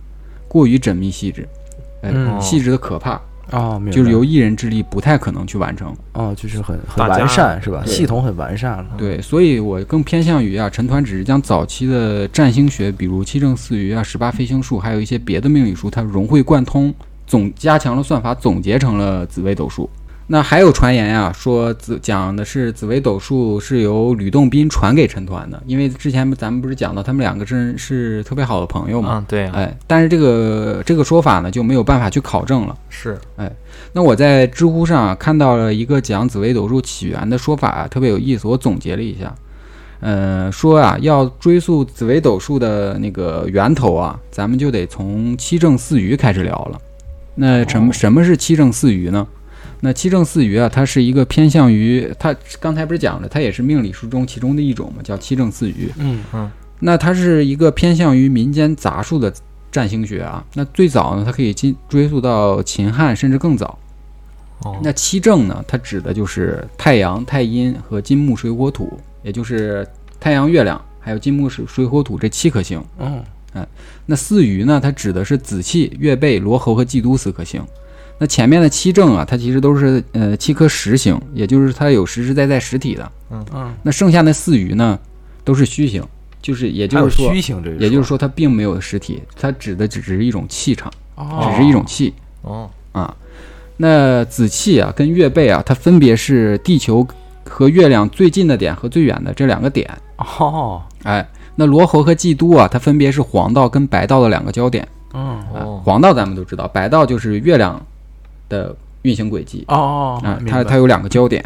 [0.48, 1.48] 过于缜密细致，
[2.02, 2.38] 哎，嗯。
[2.38, 3.18] 细致的可怕，
[3.50, 3.92] 哦，明白。
[3.92, 5.96] 就是由一人之力不太可能去完成。
[6.12, 7.82] 哦，就是很很大家完善是吧？
[7.86, 7.94] 对。
[7.94, 16.92] 系统很完善了，对，所以我更偏向于啊，陈抟只是将早期的占星学，比如七正四余啊、十八飞星术，还有一些别的命理术，它融会贯通，
[17.26, 19.88] 总加强了算法，总结成了紫微斗数。
[20.28, 32.76] 那还有传言呀、说紫讲的是紫微斗数是由吕洞宾传给陈抟的，因为之前咱们不是讲到他们两个真是特别好的朋友嘛，嗯，对啊，哎，但是这个这个说法呢就没有办法去考证了。
[32.88, 33.50] 是哎
[33.92, 39.34] 那我在知乎上啊看到了一个讲紫微斗数起源的说法啊，特别有意思，我总结了一下。
[40.00, 46.80] 呃，说啊，要追溯紫微斗数的那个源头啊，咱们就得从七正四余开始聊了。
[47.34, 49.26] 那什么、什么是七正四余呢？
[49.84, 55.92] 那七正四余啊，它是一个偏向于它刚才不是讲了，它也是命理书中其中的一种嘛，叫七正四余。
[55.98, 59.32] 嗯嗯那它是一个偏向于民间杂术的
[59.72, 60.44] 占星学啊。
[60.54, 63.76] 那最早呢，它可以进追溯到秦汉，甚至更早。
[64.60, 69.84] 哦，那七正呢，它指的就是太阳、太阴和金木水火土，也就是
[70.20, 72.80] 太阳、月亮还有金木水水火土这七颗星。
[73.00, 73.20] 嗯
[74.06, 77.60] 那四余呢，它指的是子气、月背、罗侯和季都四颗星。
[78.22, 83.10] 那前面的七正啊，它其实都是呃七颗实星，也就是它有实实在在实体的。
[83.32, 84.96] 嗯嗯，那剩下那四余呢，
[85.42, 86.00] 都是虚星，
[86.40, 92.14] 就是也就是说虚，星这个，也就是说它并没有实体，它指的只是一种气场，哦只是一种气。
[92.42, 93.12] 哦，啊。
[93.76, 97.04] 那子气啊跟月背啊，它分别是地球
[97.44, 99.90] 和月亮最近的点和最远的这两个点。
[100.18, 104.86] 哦，哎，那罗侯和季都啊，它分别是黄道跟白道的两个焦点。
[105.12, 107.84] 嗯啊哦，黄道咱们都知道，白道就是月亮
[108.52, 111.42] 的运行轨迹哦，啊，它它有两个焦点。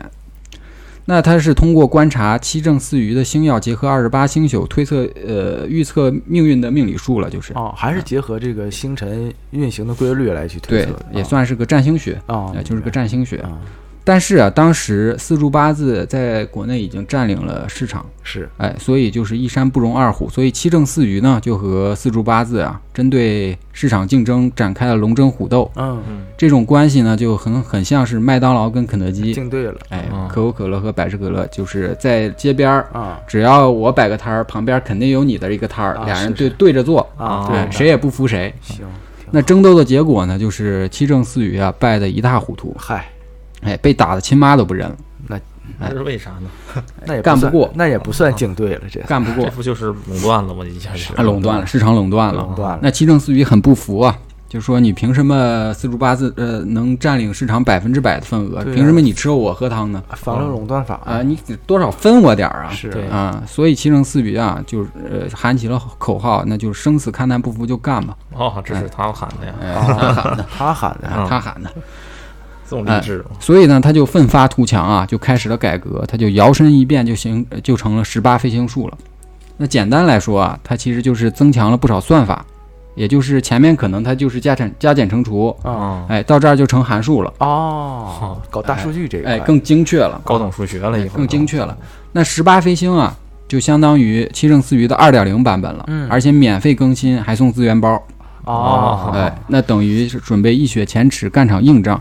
[1.08, 13.40] 那它是通过观察七正四余的星耀，结合二十八星宿推测，呃，预测命运的命理术了，就是哦，还是结合这个星辰运行的规律来去推对测的，，也算是个占星学，啊，呃，就是个占星学。
[14.06, 18.48] 啊，但是啊，当时四柱八字在国内已经占领了市场，是。
[18.58, 25.68] 哎，所以就是一山不容二虎，所以七正四余呢，就和四柱八字啊，针对市场竞争展开了龙争虎斗。
[25.74, 29.74] 嗯，嗯，这种关系呢，就很很像是麦当劳跟肯德基，竞对了。
[29.88, 33.20] 哎嗯，可口可乐和百事可乐，就是在街边儿，啊。
[33.26, 38.54] 只要我摆个摊儿，旁边肯定有你的一个摊儿，啊俩人对对着坐，啊，对，哦谁也不服谁。
[38.60, 38.86] 行，
[39.32, 43.08] 那争斗的结果呢，就是七正四余啊，败得一塌糊涂，嗨，
[43.66, 44.96] 哎，被打的亲妈都不认了，
[45.28, 45.38] 那
[45.78, 46.48] 那是为啥呢？
[47.04, 50.64] 那也干不过那也不算竞对了，这干不过这，不就是垄断了吗？
[50.64, 52.40] 一下就啊，垄断了，市场垄断了。
[52.42, 54.16] 垄断了，那七正四余很不服啊，
[54.48, 58.64] 就说你凭什么四柱八字呃能占领市场百分之百的份额？
[58.72, 60.02] 凭什么你吃肉我喝汤呢？
[60.14, 62.70] 反了垄断法啊，你得多少分我点儿啊？
[62.70, 68.16] 是对啊，所以七正四余啊，就是呃喊起了口号，那就是生死看淡，不服就干吧。
[68.32, 71.70] 哦，这是他喊的呀， 他喊的，他喊的，嗯他喊的。
[72.68, 73.36] 这么励志吗？
[73.40, 78.98] 所以呢，他就奋发图强啊，就开始了改革，他就摇身一变就行就成了十八飞星术了。
[79.56, 82.44] 那简单来说啊，它其实就是增强了不少算法，
[82.94, 91.74] 也就是前面可能它就是加减加减乘除，啊，哦，哎，到这儿就成函数了，哦，搞大数据这个，哎，更精确了，高等数学了，以后更精确了。
[92.12, 93.16] 那十八飞星啊，
[93.48, 97.98] 就相当于七正四余的二点零版本了，嗯而且免费更新，还送资源包，
[98.44, 101.98] 哦，哎，那等于是准备一雪前耻干场硬仗。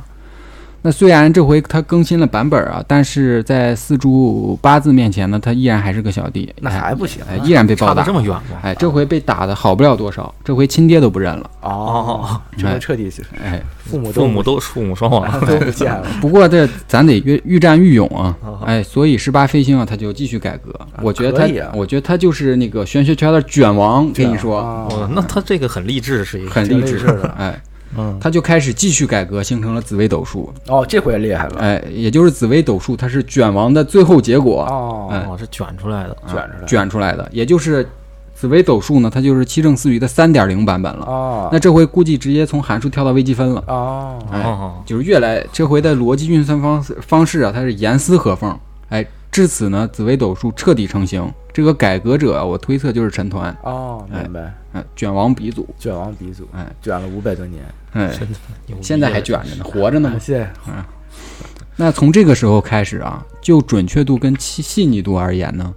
[0.86, 8.14] 那虽然这回它更新了版本啊，但是在四柱八字面前呢，它依然还是个小弟，那哎还不行啊哎，依然被暴打这。
[8.14, 8.44] 么远吗？
[8.62, 11.50] 哎，这回被打的好不了多少，这回亲爹都不认了。
[11.62, 20.72] 哦，这回彻底是哎，父母父母都父母双亡，都不见了， 不过这咱得越愈战愈勇啊哦，哎，所以十八飞星啊，他就继续改革。
[21.02, 27.36] 我觉得他啊，我觉得他就是那个玄学圈的卷王，跟你说，那他这个很励志，是一个很励志挺励志的。
[27.40, 27.60] 哎，
[27.98, 28.18] 嗯。
[28.20, 30.54] 他就开始继续改革，形成了紫微斗数。
[30.68, 35.26] 哦，这回厉害了，哎，也就是紫微斗数，它是卷王的最后结果，哦，哎。
[35.28, 37.88] 哦，是卷出来的，卷出来，卷出来的，也就是
[38.34, 41.06] 紫微斗数呢，它就是七正四余的三点零版本了。
[41.06, 48.58] 哦，那这回估计直接从函数跳到微积分了，哦，哎哦，就是越来这回的逻辑运算方式方式啊，它是严丝合缝。
[48.90, 51.28] 哎，至此呢，紫微斗数彻底成型。
[51.52, 54.54] 这个改革者啊，我推测就是陈抟，哦，明白，哎，
[54.96, 58.12] 卷王鼻祖，卷王鼻祖，哎卷了五百多年，哎，
[58.82, 60.20] 现在还卷着呢，活着呢嘛。
[60.20, 60.84] 谢嗯，
[61.76, 65.74] 那从这个时候开始啊，就准确度跟细细腻度而言呢，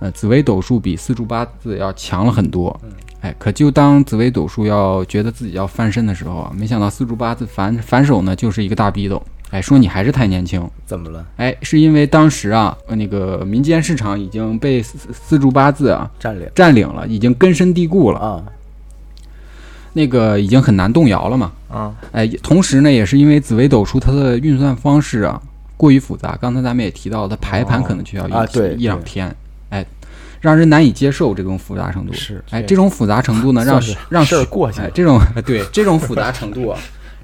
[0.00, 2.78] 呃，紫微斗数比四柱八字要强了很多。
[3.20, 9.22] 哎，可就当紫微斗数要觉得自己要翻身的时候啊，没想到四柱八字反反手呢就是一个大逼斗。
[9.52, 10.68] 哎，说你还是太年轻。
[10.84, 11.24] 怎么了？
[11.36, 18.42] 哎，是因为当时啊，呃那个民间市场已经被四四四柱八字啊占领占领了，已经根深蒂固了，啊，
[19.92, 21.52] 那个已经很难动摇了嘛。
[21.68, 25.40] 啊，哎，同时呢，也是因为紫微斗数它的运算方式啊
[25.76, 29.34] 过于复杂，刚才咱们也提到，它排盘可能就要一、啊对一两天，
[29.70, 29.84] 哎，
[30.40, 32.12] 让人难以接受这种复杂程度。
[32.14, 36.78] 是哎，这种复杂程度呢， 让让事儿过去了哎，这种对这种复杂程度啊，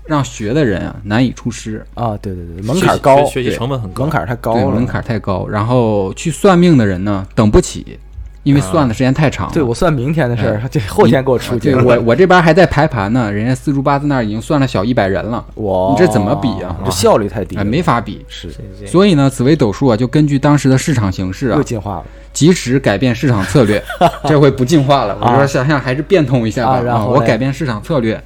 [0.09, 5.47] 让学的人啊难以出师，啊，对对对，门槛高，学学习成本很高，门槛太高了，对门槛太高。
[5.47, 7.99] 然后去算命的人呢等不起，
[8.43, 9.53] 因为算的时间太长了。
[9.53, 18.25] 对我算明天的事儿，这后天给我出去对，我 我这边还在排盘呢，人家四柱八字那儿已经算了小一百人了，哇你这怎么比啊这效率太低哎，没法比。
[18.29, 23.83] 是这这所以呢，紫微斗数啊，就根据当时的市场形势啊又，进化了及时改变市场策略。
[24.27, 26.79] 这回不进化了，我说想想还是变通一下吧。
[26.79, 28.19] 啊然后我改变市场策略。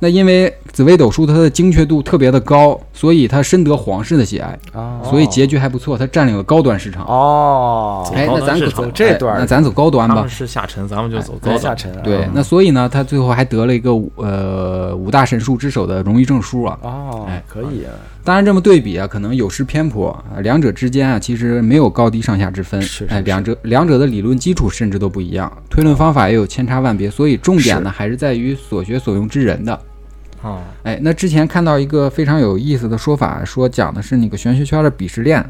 [0.00, 7.04] 那因为紫微斗数它的精确度特别的高，所以它深得皇室的喜爱，啊，所以结局还不错，它占领了高端市场。
[7.06, 10.30] 哦，哎，那咱走高端市场这段那咱走高端吧他们。
[10.30, 11.56] 是下沉，咱们就走高端。
[11.56, 16.78] 高下沉啊对，那所以呢，他最后还得了一个呃五大神术之首的荣誉证书啊。
[16.82, 17.90] 哦哎，可以啊，
[18.22, 22.78] 当然，这么对比啊，可能有失偏颇啊，两者之间啊，其实没有高低上下之分。
[22.78, 29.76] 哎，是是是两者两者的理论基础甚至都不一样，推论方法也有千差万别，所以重点呢还是在于所学所用之人的。
[30.42, 35.44] 啊，哎，那之前看到一个非常有意思的说法，说讲的是那个玄学圈的鄙视链，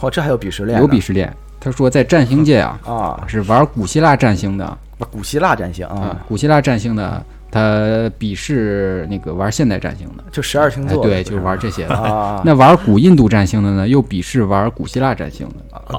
[0.00, 1.32] 哦，这还有鄙视链，有鄙视链。
[1.60, 4.78] 他说在占星界啊，啊，是玩古希腊占星的
[5.10, 7.60] 古希腊占星啊啊，，古希腊占星的，他
[8.18, 10.22] 鄙视那个玩现代占星的。
[10.30, 11.96] 就十二星哎，座，对，就是玩这些的。
[11.96, 15.54] 啊，那玩古印度占星的呢，又鄙视玩古希腊占星的。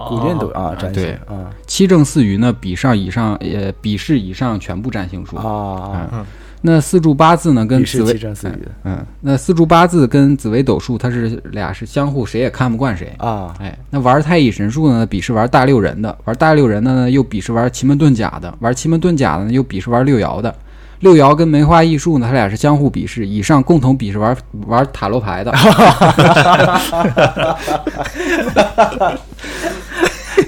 [0.07, 5.35] 古印度啊，占星对啊七正四余呢，比上以上，呃，鄙视以上全部占星术。
[5.35, 6.25] 啊，
[6.61, 13.13] 那四柱八字呢，跟紫微七正四余嗯，那四柱八字跟紫微斗数，它是俩是相互，谁也看不惯谁。
[13.17, 20.53] 啊，哎，那玩太乙神术呢，鄙视玩大六人的；玩大六人的呢，又鄙视玩奇门遁甲的；玩奇门遁甲的呢，又鄙视玩六爻的。
[20.99, 24.35] 六爻跟梅花易数呢，它俩是相互鄙视，以上共同鄙视玩
[24.67, 25.51] 玩塔罗牌的。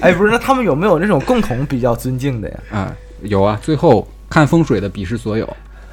[0.02, 2.56] 哎，不是，那他们有没有那种共同比较尊敬的呀？
[2.70, 3.58] 啊，有啊。
[3.62, 5.48] 最后看风水的鄙视所有，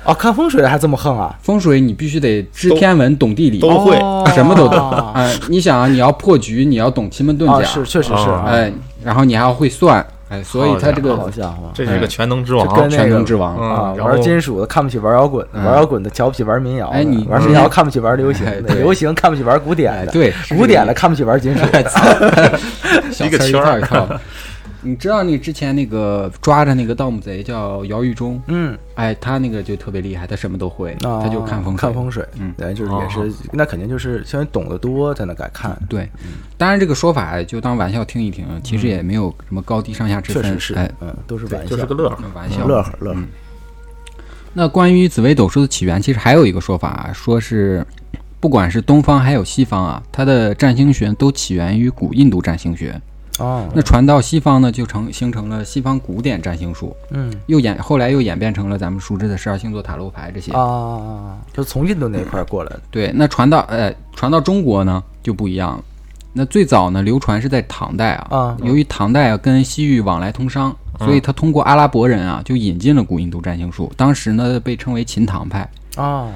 [0.06, 1.36] 哦，看风水的还这么横啊？
[1.42, 5.12] 风水你必须得知天文、懂地理，都会哦什么都懂。
[5.14, 8.72] 哎，你想啊，你要破局，你要懂奇门遁啊，甲，是，确实是，啊哎，
[9.04, 13.58] 然后你还要会算，哎，所以他这个好像这是一个全能之王，跟那全能之王。
[13.60, 21.64] 嗯啊，玩金属的看不起玩摇滚的，嗯玩摇滚的瞧不起玩民谣的，哎你玩民谣看不起玩流行流行看不起玩古典的，哎对古典的看不起玩金属
[23.24, 23.82] 一 一个圈儿。
[24.82, 31.82] 你知道那之前那个抓着那个盗墓贼叫姚玉忠，嗯，哎，他那个就特别厉害，他什么都会，啊他就看风水。
[31.82, 36.10] 看风水，嗯对，就是也是，那肯定就是相当于懂得多才能敢看，对，
[36.58, 40.44] 当然这个说法就当玩笑听一听，其实也没有什么高低上下之分。
[40.44, 42.24] 确实是哎，，嗯，都是玩笑，就是个乐呵。
[42.34, 42.66] 玩笑。
[42.66, 43.28] 乐呵乐呵嗯
[44.52, 47.86] 那关于紫微斗数的起源，其实还有一个说法啊，说是
[48.40, 53.00] 不管是东方还有西方啊，它的占星学都起源于古印度占星学。
[53.38, 57.34] 哦，那传到西方呢，就成形成了西方古典占星术，嗯。
[57.46, 60.52] 又演后来又演变成了咱们熟知的十二星座塔罗牌这些。
[60.52, 65.78] 啊，就从印度那块儿过来的，对，那传到呃传到中国呢就不一样。
[65.78, 65.84] 了。
[66.32, 75.68] 那最早呢流传是在唐代啊，啊由于唐代啊跟西域往来通商，所以他通过阿拉伯人啊就引进了古印度占星术，当时呢被称为秦唐派。
[75.96, 76.28] 啊，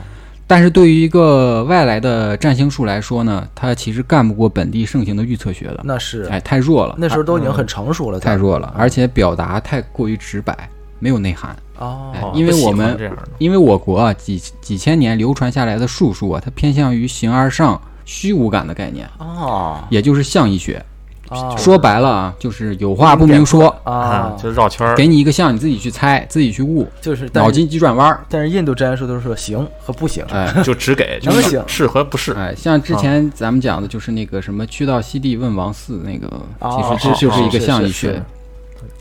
[0.46, 11.56] 但是对于一个外来的占星术来说呢，它其实干不过本地盛行的预测学的，那是哎，太弱了，那时候都已经很成熟了，太弱了，而且表达太过于直白，没有内涵。
[11.80, 12.98] 哦因为我们
[13.40, 20.84] 因为我国啊几几千年流传下来的术数啊，它偏向于形而上、虚无感的概念，哦也就是象意学。
[21.30, 24.96] 哦说白了啊，就是有话不明说，啊啊，，就是绕圈儿。
[24.96, 28.24] 给你一个象，你自己去猜，自己去悟，就是脑筋急转弯儿。
[28.30, 32.34] 但是印度占星术都是说行和不行，哎就只给， 就是能行是和不是。
[32.34, 36.28] 哎，像之前咱们讲的，就是那个什么去到西地问王四那个，
[36.60, 38.22] 哦其实这就是一个象意学。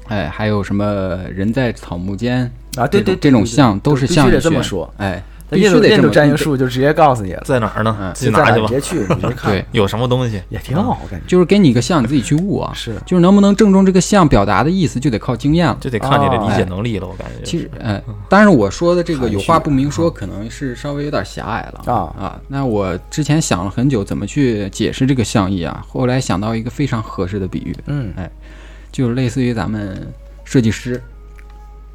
[0.09, 4.41] 哎，还有什么人在草木间啊，对对，这种对象都是象意学。
[4.41, 4.93] 这么说。
[4.99, 7.97] 哎，必须得这么占星术就直接告诉你了，在哪儿呢？
[8.01, 8.75] 嗯自己拿去吧在哪儿直。
[8.75, 10.43] 接去，你别看，对， 有什么东西？
[10.49, 12.73] 也挺好，我感觉就是给你一个象，你自己去悟啊。
[12.75, 15.77] 是就是能不能正中这个象表达的意思，就得靠经验了。
[15.81, 17.07] 就得看你的理解能力了。
[17.07, 17.45] 我感觉。
[17.45, 22.41] 其实，哎，但是我说的这个有话不明说，可能是稍微有点狭隘了啊啊。
[22.49, 28.31] 那我之前想了很久怎么去解释这个象意啊，后来想到一个非常合适的比喻，嗯哎
[28.91, 30.07] 就是类似于咱们
[30.45, 31.03] 设计师，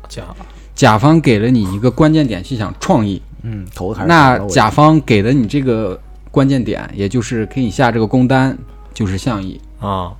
[0.09, 0.23] 甲
[0.73, 5.97] 甲方给了你一个关键点去想创意，嗯，头还是那甲方给的你这个
[6.29, 8.57] 关键点，也就是给你下这个工单，
[8.93, 9.62] 就是象意。
[9.79, 10.12] 啊，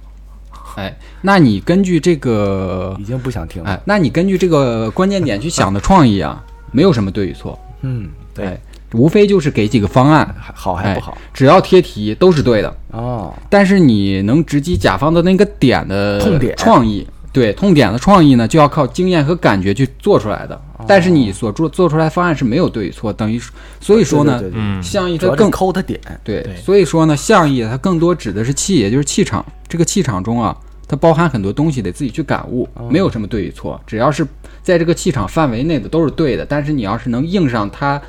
[0.78, 8.62] 哎，那你根据这个已经不想听了，哎，那你根据这个关键点去想的创意啊， 没有什么对与错，嗯，对，哎，
[8.94, 11.18] 无非就是给几个方案，还好还不好。
[11.34, 12.74] 只要贴题都是对的。
[12.92, 16.56] 哦，但是你能直击甲方的那个点的痛点。
[16.56, 20.60] 创意，对痛点的创意呢，就要靠经验和感觉去做出来的。
[20.88, 23.40] 但是你所做做出来方案是没有对与错，等于
[23.82, 29.46] 所以说呢，嗯，象意主要是它更抠的点，对对，所以说呢，象意它更多指的是气，也就是气场。
[29.68, 30.56] 这个气场中啊，
[30.88, 34.26] 它包含很多东西，得自己去感悟，没有什么对与错，只要是
[34.63, 36.46] 在这个气场范围内的都是对的。
[36.46, 38.02] 但是你要是能应上它，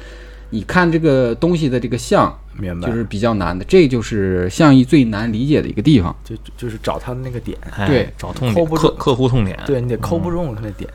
[0.50, 2.88] 你看这个东西的这个像，明白？
[2.88, 6.14] 就是比较难的，这就是象意最难理解的一个地方。
[6.24, 8.08] 就就是找他的那个点，哎对。
[8.16, 8.88] 找痛点，抠不住。
[8.88, 10.90] 客客户痛点，对你得抠不中它那点，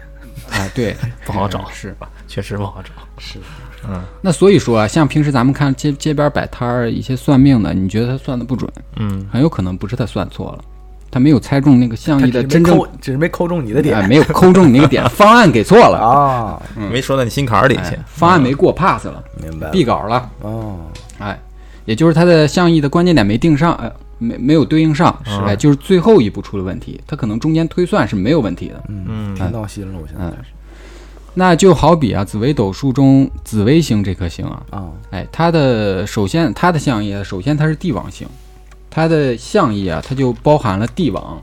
[0.51, 1.91] 啊，对， 不好找，是。
[1.93, 2.09] 吧。
[2.27, 2.89] 确实不好找。
[3.19, 3.37] 是。
[3.87, 4.01] 嗯。
[4.21, 10.63] 那所以说啊，像平时咱们看街街边摆摊儿一些算命的，你觉得他算的不准，嗯，很有可能不是他算错了，
[11.13, 17.81] 他没有猜中那个象它只是没意的真正，只是没抠中你的哎点没有抠中你那个点， 方案给错了，啊，没说到你心坎儿里去。
[17.81, 17.99] 哎。
[18.07, 19.73] 方案没过 pass 了，明白了。
[19.73, 20.79] 毙稿了，哦，
[21.19, 21.39] 哎，
[21.85, 28.83] 也就是他的象意的关键点没定上，呃，没没有对应上，是哎，就是最后一步出了问题，他可能中间推算是没有问题的。
[28.87, 30.49] 嗯挺闹心了，我现在是
[31.35, 38.27] 那就好比啊，紫微斗数中紫微星这颗星啊，啊，哎，它的首先它的象意啊，首先它是帝王星，
[38.93, 41.41] 它的象意啊，它就包含了帝王、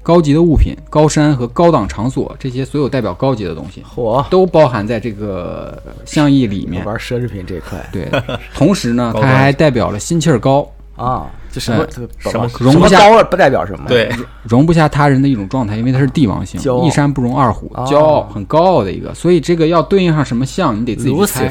[0.00, 6.84] 高级的物品、高山和高档场所这些所有代表高级的东西，嚯，都包含在这个象意里面。
[6.84, 7.84] 玩奢侈品这块。
[7.90, 8.08] 对，
[8.54, 11.84] 同时呢， 它还代表了心气儿高，啊，这什么
[12.20, 14.08] 什么容不下高不代表什么，对，
[14.44, 21.46] 容不下他人的一种状态，因为它是帝王星一山不容二虎，哦骄傲很高傲的一个，所以这个要对应上什么象，你得自己去猜。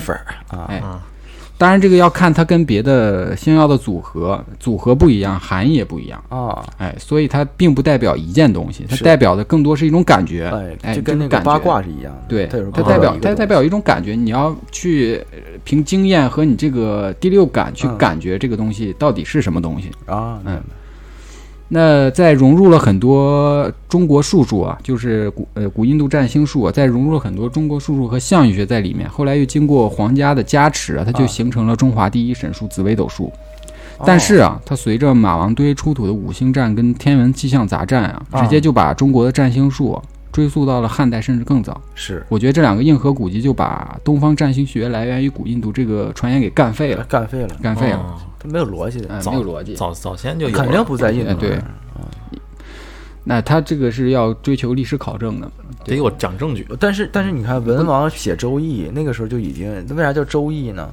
[0.47, 0.81] 啊，哎，
[1.57, 6.21] 当然这个要看它跟别的星耀的组合，组合不一样，含义也不一样。
[6.29, 10.47] 啊，哎，所以它并不代表一件东西，它代表的更多是一种感觉。
[10.47, 17.97] 哎，哎，就跟那个八卦是一样的，对，它代表它代表一种感觉，你要去呃凭经验和你这个第六感去嗯。
[17.97, 19.85] 感觉这个东西到底是什么东西。
[19.85, 20.59] 西啊，嗯
[21.67, 29.09] 那在融入了很多中国术数啊，就是古呃古印度占星术啊，在融入了很多中国术数和象意学在里面。
[29.09, 33.25] 后来又经过皇家的加持啊，它就啊形成了中华第一神术紫微斗数。
[33.97, 40.01] 哦但是啊，它随着马王堆出土的五星占跟天文气象杂占啊，啊直接就把中国的占星术啊
[40.35, 41.79] 追溯到了汉代甚至更早。
[41.93, 49.75] 是我觉得这两个硬核古籍就把东方占星学来源于古印度这个传言给干废了，干废了，干废了，哦它没有逻辑的，没有逻辑。
[49.75, 51.59] 早早先就有肯定不在印度哎对
[53.23, 55.49] 那他这个是要追求历史考证的，
[55.85, 56.67] 得有讲证据。
[56.77, 60.91] 但是但是你看文王写《周易》，那个时候就已经，那为啥叫《周易》呢？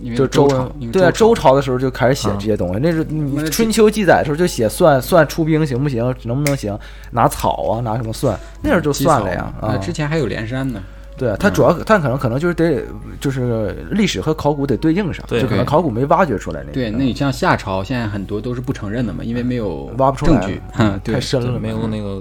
[0.00, 2.80] 因为就周文朝，对啊，周周朝的时候就开始写啊这些东西。
[2.82, 6.78] 那是那是你春秋记载的时候就写算算出兵行不行，能不能行，
[7.12, 9.52] 拿草啊，拿什么算，那时候就算了呀。
[9.62, 10.82] 那啊，之前还有连山呢，
[11.16, 12.82] 对啊，它主要它可能可能就是得
[13.20, 16.72] 就是历史和考古得对应上，就可能考古没挖掘出来那个。
[16.72, 22.20] 对，那你像夏朝，现在很多都是不承认的嘛，因为没有挖不出来证据，哼， 对太，深了，没有那个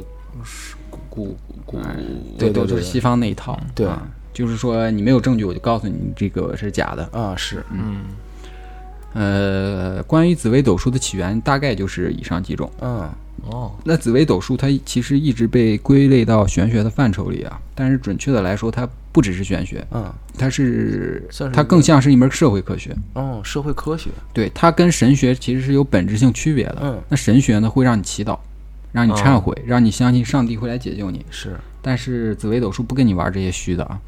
[1.10, 1.78] 古古古，
[2.38, 3.88] 对，对对对都是西方那一套，对。
[3.88, 4.02] 啊
[4.34, 7.08] 就是说你没有证据，我就告诉你这个是假的。
[7.12, 8.02] 啊，是嗯
[9.14, 12.72] 呃，关于紫微斗数的起源，大概就是以上几种。
[12.82, 13.08] 嗯
[13.50, 22.96] 哦，那紫微斗数它其实一直被归类到玄学的范畴里啊，但是准确的来说，它不只是玄学，嗯它是算是它更像是一门社会科学。
[23.14, 26.78] 哦，社会科学，对，它跟神学其实是有本质性区别的。
[26.82, 28.40] 嗯那神学呢，会让你祈祷，
[28.92, 31.26] 让你忏悔，让你相信上帝会来解救你。
[31.30, 34.00] 是但是紫微斗数不跟你玩这些虚的啊，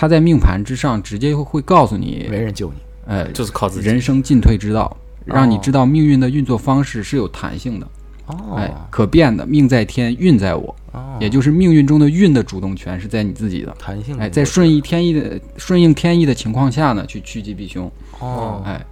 [0.00, 2.76] 它在命盘之上直接会告诉你，没人救你。
[3.04, 3.86] 呃，就是靠自己。
[3.86, 7.86] 人生进退之道，让你知道命运的运作方式是有弹性的，
[8.24, 13.76] 哦哎，可变的，命在天，运在我，哦，也就是命运中的运的主动权是在你自己的。
[13.78, 17.92] 弹性哎，在顺应天意的顺应天意的情况下呢，去趋吉避凶。
[18.20, 18.82] 哦，哎，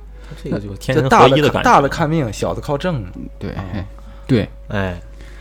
[0.44, 1.64] 这个就天这人大的看合一的感觉。
[1.64, 3.02] 大的看命，小的靠正。
[3.38, 3.54] 对，
[4.26, 4.46] 对。
[4.68, 5.00] 哎，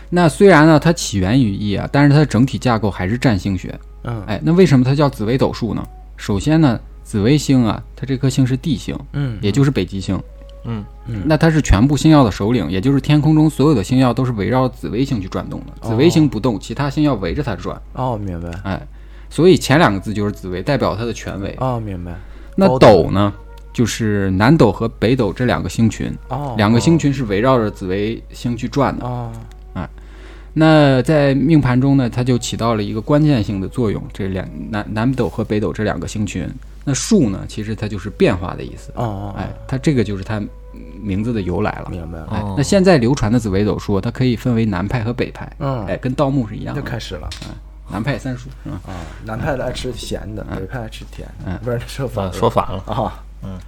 [0.10, 3.78] 那虽然呢，它起源于易啊，但是它的整体架构还是占星学。
[4.08, 5.86] 嗯哎，那为什么它叫紫微斗数呢？
[6.16, 10.20] 首先呢，紫微星啊，它这颗星是地星，嗯，也就是北极星。
[10.70, 15.88] 嗯嗯那它是全部星耀的首领，也就是天空中所有的星耀都是围绕紫微星去转动的。
[15.88, 17.80] 紫微星不动，其他星耀围着它转。
[17.94, 18.50] 哦，明白。
[18.64, 18.88] 哎，
[19.30, 21.56] 所以前两个字就是紫微，代表它的权威。
[21.60, 22.14] 哦，明白。
[22.56, 23.34] 那斗斗呢，
[23.72, 29.06] 就是南斗和北斗这两个星群，哦，两个星群是围绕着紫微星去转的。
[29.06, 29.32] 哦，
[30.60, 34.02] 那在命盘中呢，它就起到了一个关键性的作用。
[34.12, 36.50] 这两南南斗和北斗这两个星群，
[36.84, 38.92] 那数呢，其实它就是变化的意思。
[38.96, 40.42] 哦哦，哎，它这个就是它
[41.00, 41.90] 名字的由来了。
[41.92, 42.26] 明白了。
[42.32, 45.48] 哦，哎那现在流传的紫微斗数，它可以分为南派和北派。
[45.60, 46.82] 嗯，哎，跟盗墓是一样的。
[46.82, 47.54] 就开始了嗯
[47.92, 48.82] 南派三叔是吧？
[48.88, 48.98] 啊。
[49.26, 52.84] 南派的爱吃咸的，北派爱吃甜的，嗯不是说反反说反了。
[52.88, 53.24] 啊。
[53.44, 53.60] 嗯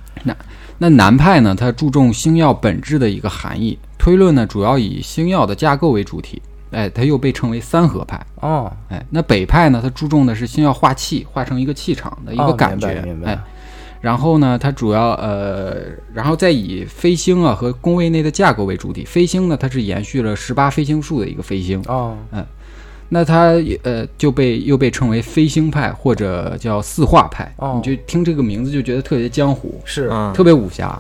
[0.79, 6.41] 那南派呢，它注重星耀本质的一个含义，推论呢主要以星耀的架构为主体。
[6.71, 8.19] 哎，它又被称为三合派。
[8.41, 13.39] 哦，哎，那北派呢，它注重的是先要化气，化成一个气场的一个哦感觉，明白明白哎，
[14.01, 15.77] 然后呢，它主要呃，
[16.13, 19.03] 然后再以飞星啊和宫位内的架构为主体。
[19.03, 22.45] 飞星呢，它是延续了十八飞星术的一个飞星，哦，嗯
[23.11, 27.51] 那它呃就被又被称为飞星派或者叫四化派。
[27.57, 30.97] 哦你就听这个名字就觉得特别江湖，是，嗯，特别武侠。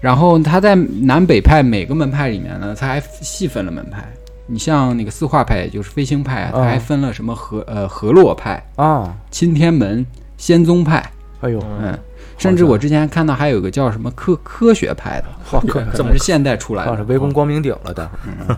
[0.00, 4.08] 然后它在南北派每个门派里面呢，它还细分了门派。
[4.46, 10.04] 你像那个四化派，也就是飞星派啊，它哦还分了什么河呃河洛派、啊，钦天门、
[10.36, 11.98] 仙宗派，哎呦，嗯，
[12.36, 15.26] 甚至我之前看到还有个叫什么科科学派的，
[15.56, 18.56] 哇，可可能是现代出来的啊是围攻光明顶了，待会儿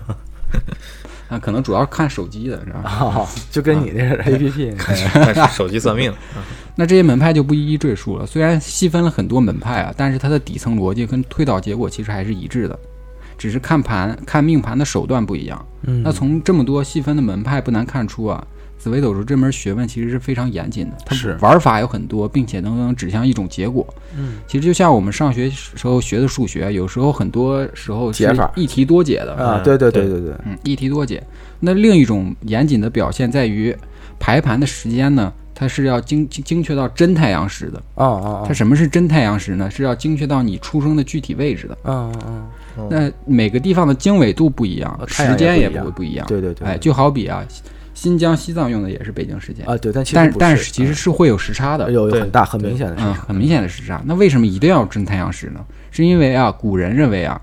[1.28, 2.80] 啊，可能主要看手机的，是吧？
[2.84, 6.12] 啊，就跟你那是 A P P 开始手机算命，
[6.76, 8.26] 那这些门派就不一一赘述了。
[8.26, 12.78] 虽然细分了很多门派啊，但是它的底层逻辑跟推导结果其实还是一致的，
[13.36, 15.66] 只是看盘看命盘的手段不一样。
[15.86, 18.42] 嗯那从这么多细分的门派，不难看出啊，
[18.78, 23.86] 紫微斗数这门学问其实是非常严谨的，它是玩法有很多，并且能能指向一种结果。
[24.16, 31.22] 嗯，其实就像我们上学时候学的数学，有时候很多时候是解法一题多解的，啊，对对对对对，嗯，一题多解。
[31.60, 33.76] 那另一种严谨的表现在于
[34.18, 37.82] 排盘的时间呢，它是要精精精确到真太阳时的。
[37.94, 39.70] 啊啊它什么是真太阳时呢？
[39.70, 41.78] 是要精确到你出生的具体位置的。
[41.82, 42.28] 啊啊
[42.76, 46.26] 啊，那每个地方的经纬度不一样时间也也不不会不一样。
[46.26, 47.44] 对对对，哎，就好比啊，
[47.94, 54.02] 新疆、西藏用的也是北京时间，啊对，但但但是其实是会有时差的嗯，有有很大很明显的嗯，是，很明显的时差。
[54.04, 55.64] 那为什么一定要真太阳时呢？
[55.92, 57.40] 是因为啊，古人认为啊，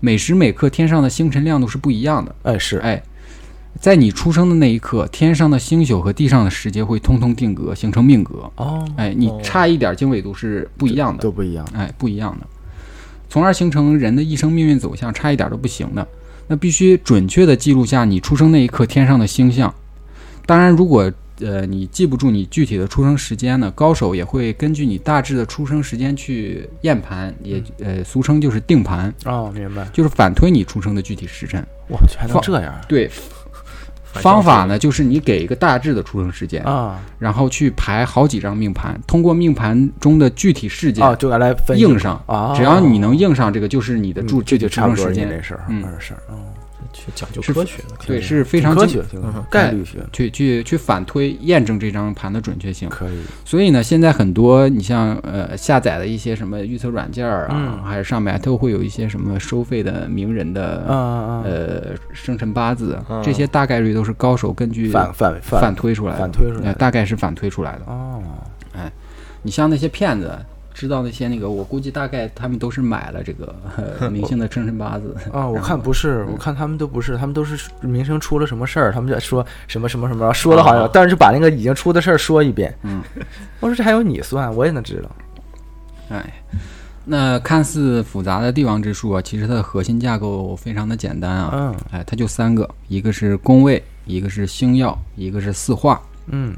[0.00, 2.34] 每时每刻天上的星辰亮度是不一样的。
[2.42, 3.02] 哎是，哎，
[3.80, 8.50] 在你出生的那一刻，天上的星宿和地上的时节会通通定格，形成命格。
[8.56, 11.30] 哦，哎，你哦差一点经纬度是不一样的都。
[11.30, 12.46] 不一样，哎，不一样的，
[13.28, 16.06] 从而形成人的一生命运走向差一点都不行的。
[16.48, 19.72] 那必须准确的记录下你出生那一刻天上的星象。
[20.46, 31.64] 当然，如果呃你记不住你具体的出生时间呢，高手也会根据你大致的出生时间去验盘，也呃俗称就是定盘，哦，明白，就是反推你出生的具体时辰。
[31.86, 33.20] 我去还能这样对，反
[34.14, 36.98] 方法呢就是你给一个大致的出生时间，啊。
[37.18, 45.28] 然后去排好几张命盘，通过命盘中的具体事件啊，就来分析应上啊，只要你能应上这个，就是你的注嗯这具体出就差不多生时间。
[45.28, 45.82] 那事儿，嗯。
[45.98, 46.36] 事儿，嗯，
[46.98, 49.18] 去讲究是科学的，对，是非常精科学，
[49.50, 52.88] 概率学去去去反推验证这张盘的准确性。
[52.88, 67.82] 可以，所以呢，现在很多你像呃下载的一些什么预测软件啊，嗯还是上面都会有一些什么收费的名人的、呃生辰八字，嗯这些大概率都是高手根据反反反推出来的，反推出来大概是反推出来的。
[67.86, 68.22] 哦，
[69.42, 70.30] 你像那些骗子。
[70.78, 73.52] 知道那些那个，我估计大概他们都是买了这个、
[73.98, 82.72] 呃、 明星的生辰八字啊，我看不是，我看他们都不是，他们都是明星出了什么事儿，他们就说什么什么什么，说的好像，但是就把那个已经出的事儿说一遍。
[82.84, 83.02] 嗯，
[83.58, 85.10] 我说这还有你算，我也能知道。
[86.14, 86.32] 哎，
[87.04, 91.50] 那看似复杂的帝王之术啊，其实它的核心架构非常的简单啊。
[91.52, 96.00] 嗯哎，它就三个，一个是宫位，一个是星耀，一个是四化。
[96.26, 96.54] 嗯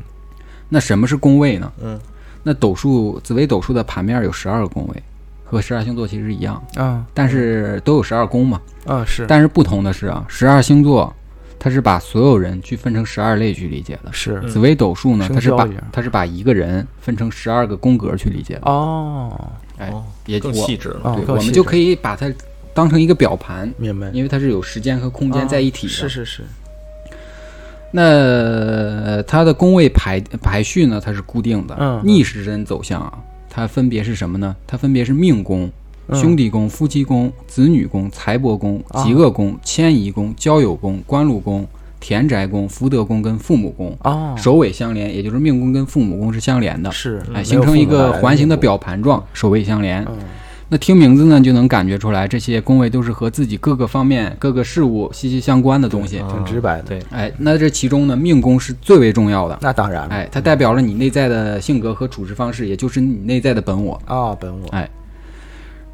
[0.69, 1.73] 那什么是宫位呢？
[1.83, 1.99] 嗯，
[2.43, 5.03] 那斗数紫微斗数的盘面有十二个宫位，
[5.45, 7.05] 和十二星座其实一样，啊。
[7.13, 8.61] 但是都有十二宫嘛。
[8.87, 9.27] 啊是。
[9.27, 11.15] 但是不同的是啊，十二星座
[11.59, 14.13] 它是把所有人去分成十二类去理解的。
[14.13, 14.41] 是。
[14.49, 18.63] 紫微斗数呢，它是把它是把一个人分成十二个宫格去理解的。
[18.65, 19.51] 哦。
[19.79, 19.93] 哎
[20.27, 22.31] 也就细致了，哦对，我们就可以把它
[22.75, 25.93] 当成一个表盘，明白，因为它是有时间和空间在一体的。
[25.93, 26.43] 是是是
[27.93, 31.77] 那呃它的宫位排排序呢，它是固定的。
[31.79, 33.13] 嗯逆时针走向啊，
[33.49, 34.55] 它分别是什么呢？
[34.67, 35.71] 它分别是命宫、
[36.09, 41.67] 嗯兄弟宫、夫妻宫、子女宫、财帛宫、啊极恶宫、迁移宫、交友宫、官禄宫、
[42.01, 43.97] 田宅宫、福德宫跟父母宫。
[44.03, 50.05] 哦首尾相连，也就是命宫跟父母宫是相连的，是哎，形成一个环形的，表盘状，首尾相连。
[50.05, 50.17] 嗯
[50.73, 56.21] 那听名字呢，就能感觉出来，这些宫位都是和自己各个方面、各个事物息息相关的东西。
[56.21, 59.59] 啊挺直白的对，哎，那这其中呢，命宫是最为重要的。
[59.61, 64.01] 那当然了哎，它代表了你内在的性格和处事方式，也就是你内在的本我。
[64.07, 64.89] 啊本我哎，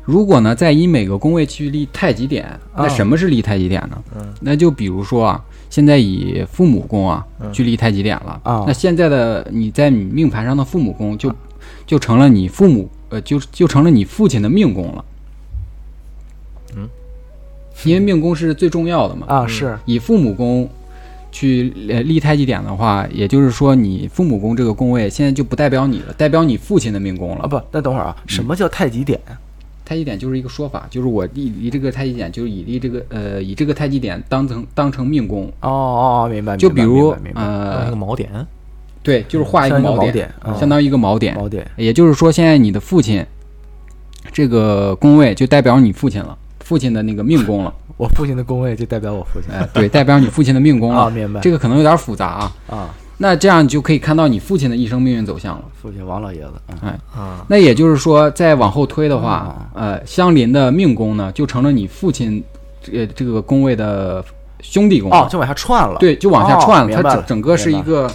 [0.05, 2.47] 如果呢，再以每个宫位去立太极点，
[2.77, 3.97] 那啊什么是立太极点呢？
[4.15, 8.39] 嗯，那就比如说啊，现在以父母宫啊嗯去立太极点了。
[8.43, 11.33] 啊那现在的你在你命盘上的父母宫就
[11.87, 15.05] 就成了你父母呃，就就成了你父亲的命宫了。
[16.77, 16.89] 嗯，
[17.85, 19.27] 因为命宫是最重要的嘛。
[19.27, 20.69] 啊是以父母宫
[21.33, 27.45] 去呃立太极点的话，也就是说你父母宫这个宫位现在就不代表你了，代表你父亲的命宫了。
[27.45, 29.19] 啊不，那等会儿啊，什么叫太极点？
[29.85, 36.57] 太极点就是一个说法，就是我立立这个太极点，就是以立这个呃以这个太极点当成当成命宫，哦哦哦，明白。
[36.57, 38.47] 就比如明白明白呃那个锚点，
[39.07, 40.29] 对，就是画一个锚点，
[40.59, 41.37] 相当于一个锚点。
[41.37, 43.25] 锚点也就是说，现在你的父亲
[44.33, 47.73] 这个宫位就代表你父亲了，父亲的那个命宫了。
[47.97, 51.03] 我父亲的宫位就代表我父亲哎，对，代表你父亲的命宫了。
[51.07, 52.53] 啊，明白这个可能有点复杂啊。
[52.69, 55.65] 啊，那这样你就可以看到你父亲的一生命运走向了。
[55.81, 56.53] 父亲王老爷子
[56.83, 62.43] 哎，啊，那也就是说，再往后推的话啊，呃，相邻的命宫呢，就成了你父亲
[62.83, 64.23] 这这个宫位的
[64.61, 67.03] 兄弟宫哦，就往下串了，对，就往下哦串了。
[67.03, 68.11] 它整整个是一个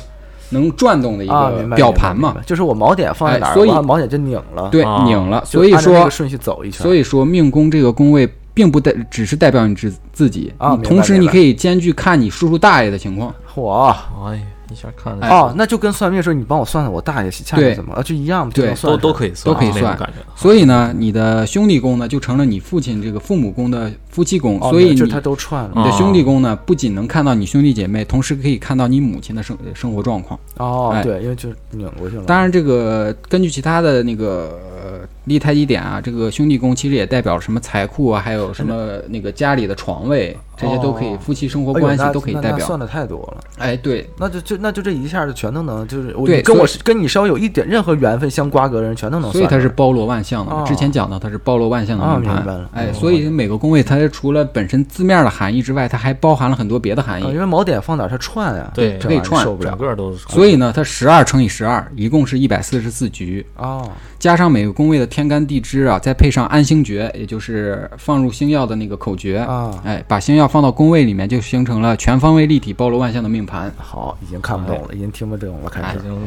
[0.51, 2.37] 能转动的一啊，个表盘嘛。
[2.45, 5.43] 就是我锚点放在哪儿，哎所以锚点就拧了，对，啊拧了。
[5.43, 13.33] 所以说顺序走一圈，所以说命宫这个宫位并不代只是代表你自自己，啊同时你可以兼具看你叔叔大爷的情况。
[13.53, 13.95] 嚯。
[14.25, 14.41] 哎，
[14.71, 17.67] 一下看哦，那就跟算命说你帮我算算我大爷下对。
[17.67, 19.97] 面怎么啊，就一样，就对都都可以算，都可以算。
[20.35, 25.71] 所以呢，你的兄弟宫呢就成了你父亲这个父母宫的夫妻宫，哦所以你就他都串了。
[25.75, 25.95] 你的哦。
[25.97, 30.39] 兄弟宫呢不仅能看到你兄弟姐妹，同时可以看到你母亲的生生活状况。
[30.57, 32.23] 哎，哦对，因为就拧过去了。
[32.23, 42.65] 当然，这个根据其他的那个呃立太极点啊，这个兄弟宫其实也代表什么财库啊，还有什么那个家里的床位，这些都可以，哦夫妻生活关系都可以代表。
[42.65, 49.31] 算的太多了，哎，对，那就就那就这一下就全都能，就是我对跟我是跟你稍微有一点任何缘分相瓜葛的人，全都能。
[49.31, 50.51] 所以它是包罗万象的。
[50.51, 57.39] 哦之前讲到它是包罗万象的哦命盘哎，哦所以每个宫位它除了本身字面的含义之外，它还包含了很多别的含啊，义因。
[57.39, 59.77] 为锚点放哪儿它串呀，对可以串整。
[59.77, 60.19] 个都是。
[60.29, 73.71] 所以呢，它十二乘以十二，一共是一百四十四局，哦，加上每个宫位的天干地支啊，再配上安星诀，也就是放入星耀的那个口诀啊哎，把星耀放到宫位里面，就形成了全方位立体、包罗万象的命盘。
[73.77, 76.17] 好，已经看不懂了，已经听不懂了，开始已经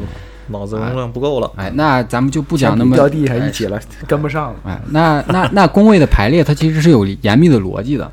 [0.47, 1.51] 脑子容量不够了。
[1.55, 4.59] 哎，那咱们就不讲那么掉地上哎一起了，跟不上了。
[4.65, 8.11] 哎，那那那宫位的排列，它其实是有严密的逻辑的，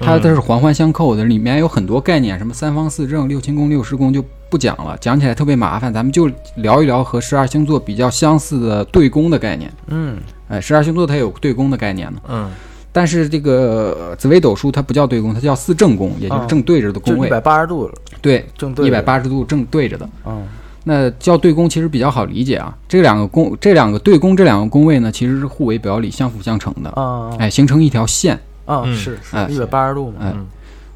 [0.00, 9.72] 它它是环环相扣的，里面有很多概念，什么三方四正、六亲宫、六师宫就不讲了，讲起来特别麻烦，咱们就聊一聊和十二星座比较相似的对宫的概念。
[9.86, 10.18] 嗯，
[10.48, 12.50] 哎，十二星座它有对宫的概念呢，嗯，
[12.90, 17.88] 但是这个呃紫微斗数它不叫对宫，它叫四正宫，也就是正对着的宫位，一百八十度，
[18.20, 20.08] 对，正对着一百八十度正对着的。
[20.26, 20.44] 嗯，
[20.82, 28.36] 那叫对宫其实比较好理解啊，这两个宫，这两个对宫，这两个宫位呢，其实是互为表里、相辅相成的，啊哎，形成一条线。
[28.66, 30.46] 啊，嗯是哎是一百八十度嘛，哎嗯。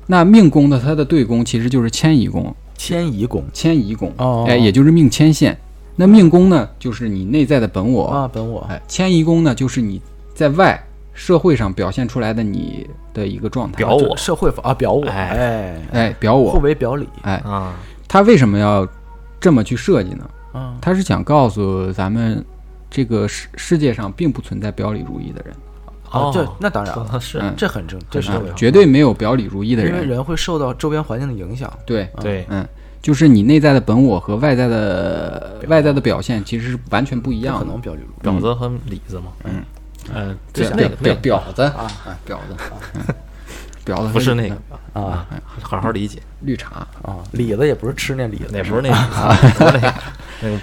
[0.07, 3.45] 那命宫的它的对宫其实就是迁移宫，迁移宫。
[3.53, 5.57] 迁移宫，哦哎，也就是命迁线。
[5.97, 8.61] 那命宫呢，就是你内在的本我，啊，本我。
[8.71, 10.01] 哎，迁移宫呢，就是你
[10.33, 14.17] 在外社会上表现出来的你的一个状态，表我。
[14.17, 16.53] 社会啊表我，哎哎，表我。
[16.53, 17.75] 互，为表里，哎，啊，
[18.07, 18.87] 他为什么要
[19.41, 20.31] 这么去设计呢？
[20.55, 22.43] 嗯，他是想告诉咱们，
[22.89, 25.55] 这个世世界上并不存在表里如一的人，
[26.13, 29.95] 哦那当然了，啊是嗯这很正，这是啊绝对没有表里如一的人。
[29.95, 30.23] 因为人。
[30.23, 32.67] 会受到周边环境的影响，对，对，嗯，
[33.01, 37.65] 就是你内在的本我和外在的外在的表现其实是完全不一样的。
[37.65, 39.65] 可能表里如婊子和里子嘛，嗯，
[40.13, 41.89] 呃，这这那个那个婊婊子啊。
[42.05, 42.77] 啊，婊子，啊
[43.87, 44.57] 婊子 不是那个，
[44.93, 45.27] 啊
[45.63, 46.87] 好好理解，绿茶。
[47.03, 48.95] 啊，李子也不是吃那李子，也不是那个，
[49.59, 49.95] 不是那个，
[50.43, 50.59] 那个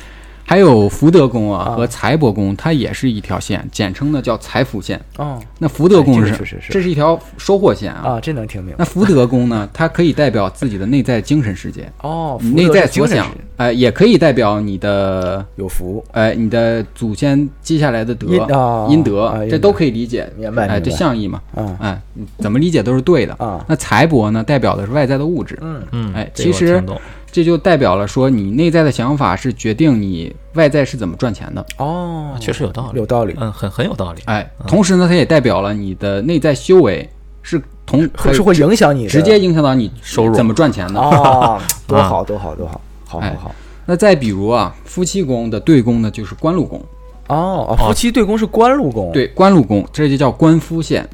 [0.46, 1.76] 还有福德宫啊啊。
[1.76, 5.02] 和财帛宫，它也是一条线，简称呢叫财福线。
[5.18, 5.42] 哦。
[5.60, 6.38] 那福德宫是哎
[6.70, 6.90] 这是。
[6.90, 8.12] 一条收获线啊。
[8.12, 8.76] 啊，这能听明白。
[8.80, 13.28] 那福德宫呢，它可以代表自己的内在精神世界，哦，你内在所想
[13.58, 22.02] 哎，也可以代表你的有福，哎，你的祖先积下来的德阴啊阴德啊，这都可以理解，哎，明白明白这象意嘛，嗯哎，
[22.40, 23.34] 怎么理解都是对的。
[23.40, 26.84] 啊，那财帛呢，代表的是外在的物质，嗯嗯，哎这个其实
[27.32, 31.66] 这就代表了说你内在的想法是决定你外在是怎么赚钱的。
[31.78, 37.10] 哦，确实有道理，有道理，嗯，很很有道理，哎，同时呢，它也代表了你的内在修为
[37.42, 38.02] 是同
[38.34, 40.98] 是会影响你直接影响到你收入怎么赚钱的。
[41.00, 42.80] 哦，多好多好多好，
[43.20, 43.56] 好好哎好。
[43.86, 46.84] 那再比如啊，夫妻宫的对宫呢，就是官禄宫。
[47.28, 51.08] 哦哦，夫妻对宫是官禄宫，，对，官禄宫这就叫官夫线，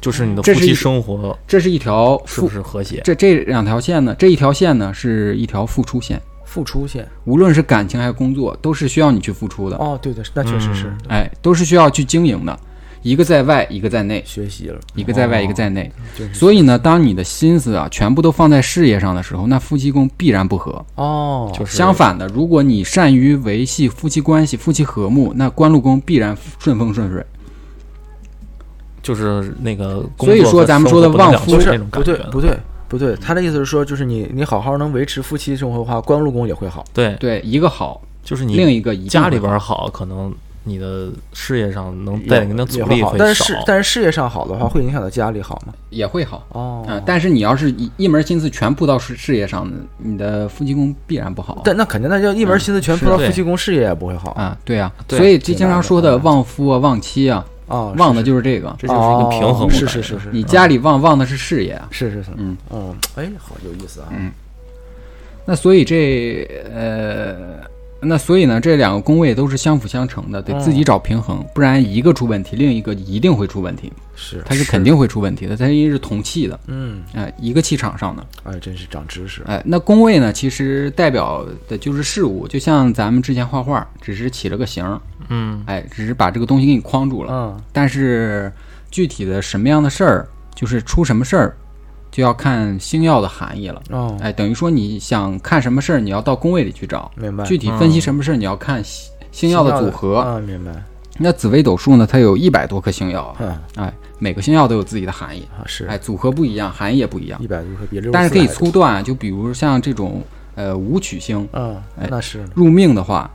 [0.00, 3.00] 就是你的夫妻这是一生活这是一条付是不是和谐？
[3.04, 7.06] 这这两条线呢，这一条线呢是一条付出线，付出线。
[7.24, 9.76] 无论是感情还是工作，都是需要你去付出的。
[9.76, 12.58] 哦，对对，那确实是嗯哎，都是需要去经营的，
[13.04, 15.92] 一个在外，一个在内，学习了，一个在外，哦一个在内。
[16.18, 20.84] 就是所以呢，当你的心思啊全部都放在事业上的时候，那夫妻宫必然不和。
[20.94, 27.24] 哦，就是相反的，如果你善于维系夫妻关系、夫妻和睦，那官禄宫必然顺风顺水。
[29.02, 36.82] 就是那个所以说咱们说的旺夫是那种不感觉，对不对不对，他的意思是说，就是你你好好能维持夫妻生活的话，官禄宫也会好。
[36.94, 40.32] 对，对，一个好，就是你另一个家里边好，可能
[40.64, 43.58] 你的事业上能带给你的阻力会少但是事。
[43.66, 45.74] 但是事业上好的话，会影响到家里好吗？
[45.90, 46.46] 也会好。
[46.48, 51.60] 哦啊、但是你要是一一门心思全扑到事事业上，你的夫妻宫必然不好。
[51.64, 57.94] 但那肯定，那就一门心思全扑到夫妻宫，事业也不会好啊，对啊，对所以这经常说的旺夫啊、旺妻啊，哦。
[57.98, 58.74] 旺的就是这个。
[58.78, 61.86] 这就是一个平衡是是是是，你家里旺旺的是事业啊。
[61.90, 64.08] 是是是，嗯嗯，哎，好有意思啊。
[64.10, 64.32] 嗯
[65.46, 67.60] 那所以这呃，
[68.04, 75.56] 那所以呢，这两个宫位都是相辅相成的，得自己找平衡，不然一个出问题，另一个一定会出问题，是，它是肯定会出问题的。
[75.56, 78.26] 它因为是同气的，嗯，哎、一个气场上的。
[78.44, 79.42] 哎，真是长知识。
[79.46, 87.32] 哎，那宫位呢，其实代表的就是事物，就像咱们之前画画，只是起了个形儿，嗯，哎，只是把这个东西给你框住了。
[87.32, 88.52] 嗯，但是
[88.90, 91.56] 具体的什么样的事儿，就是出什么事儿，
[92.14, 93.82] 就要看星耀的含义了。
[93.90, 97.42] 哦，哎，等于说你想看什么事儿，你要到宫位里去找；明白。
[97.44, 100.18] 具体分析什么事儿，你要看星星耀的组合。
[100.20, 100.70] 啊，明白。
[101.18, 107.48] 那紫微斗数呢，它有一百多颗星耀啊，嗯，哎，每个星耀都有自己的含义，啊是，哎，组合不一样，含义也不一样一。
[107.48, 110.22] 百多颗比六，但是可以粗断，就比如像这种
[110.54, 113.28] 呃武曲星嗯，哎那是入命的话，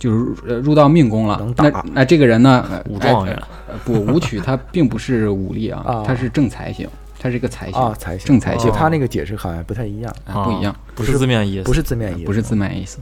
[0.00, 1.54] 就是入呃入到命宫了能。
[1.54, 6.88] 打那那这个人呢，呃武状元，呃不，武曲他并不是武力啊 啊，它是正财星，
[7.24, 8.26] 它是一个财星啊，财星。
[8.26, 8.66] 正财星。
[8.68, 12.98] 就他那个解释好像不太一样，啊，不一样，不是字面意思，不是字面意思，不是字面意思。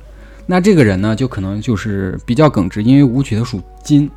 [0.46, 4.08] 那这个人呢，就可能就是比较耿直，因为武曲他属金，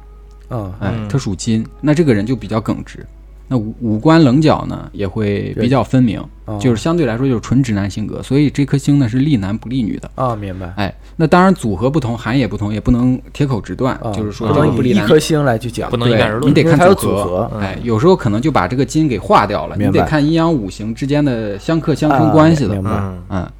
[0.51, 3.03] 嗯，哎嗯，它属金，那这个人就比较耿直。
[3.47, 10.09] 那五五官棱角呢，也会比较分明，哦就是相对来说就是纯直男性格，所以这颗星呢是利男不利女的。
[10.15, 10.73] 啊，明白。
[10.77, 16.49] 哎，那当然组合不同，含义也不同，也不能铁口直断，啊就是说不能以这个不利男一颗星来去讲不，能一概而论。
[16.49, 22.71] 你得看组组合哎，有时候可能就把这个金给化掉了，你得看阴阳五行之间的相克相生关系的。
[22.71, 23.51] 啊明白嗯，嗯，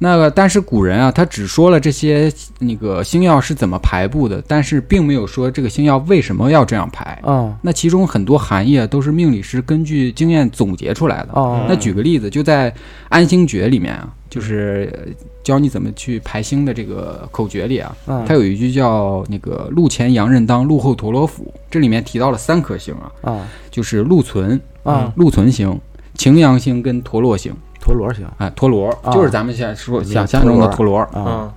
[0.00, 7.20] 那个但是古人啊，他只说了这些那个星耀是怎么排布的，但是并没有说这个星耀为什么要这样排。
[7.26, 11.30] 嗯，那其中很多含义啊，都是命理师根据经验总结出来的。
[11.32, 12.70] 哦，那举个例子，就在
[13.08, 25.76] 《安星诀》里面啊，就是呃教你怎么去排星的这个口诀里啊，嗯它有一句叫那个“路前阳刃当，路后陀螺斧”，这里面提到了三颗星啊，啊就是禄存、啊，禄存星、
[26.14, 27.52] 擎羊星跟陀螺星。
[27.88, 30.98] 陀螺行哎，陀螺就是咱们现在说想象中的陀螺。
[31.12, 31.52] 啊，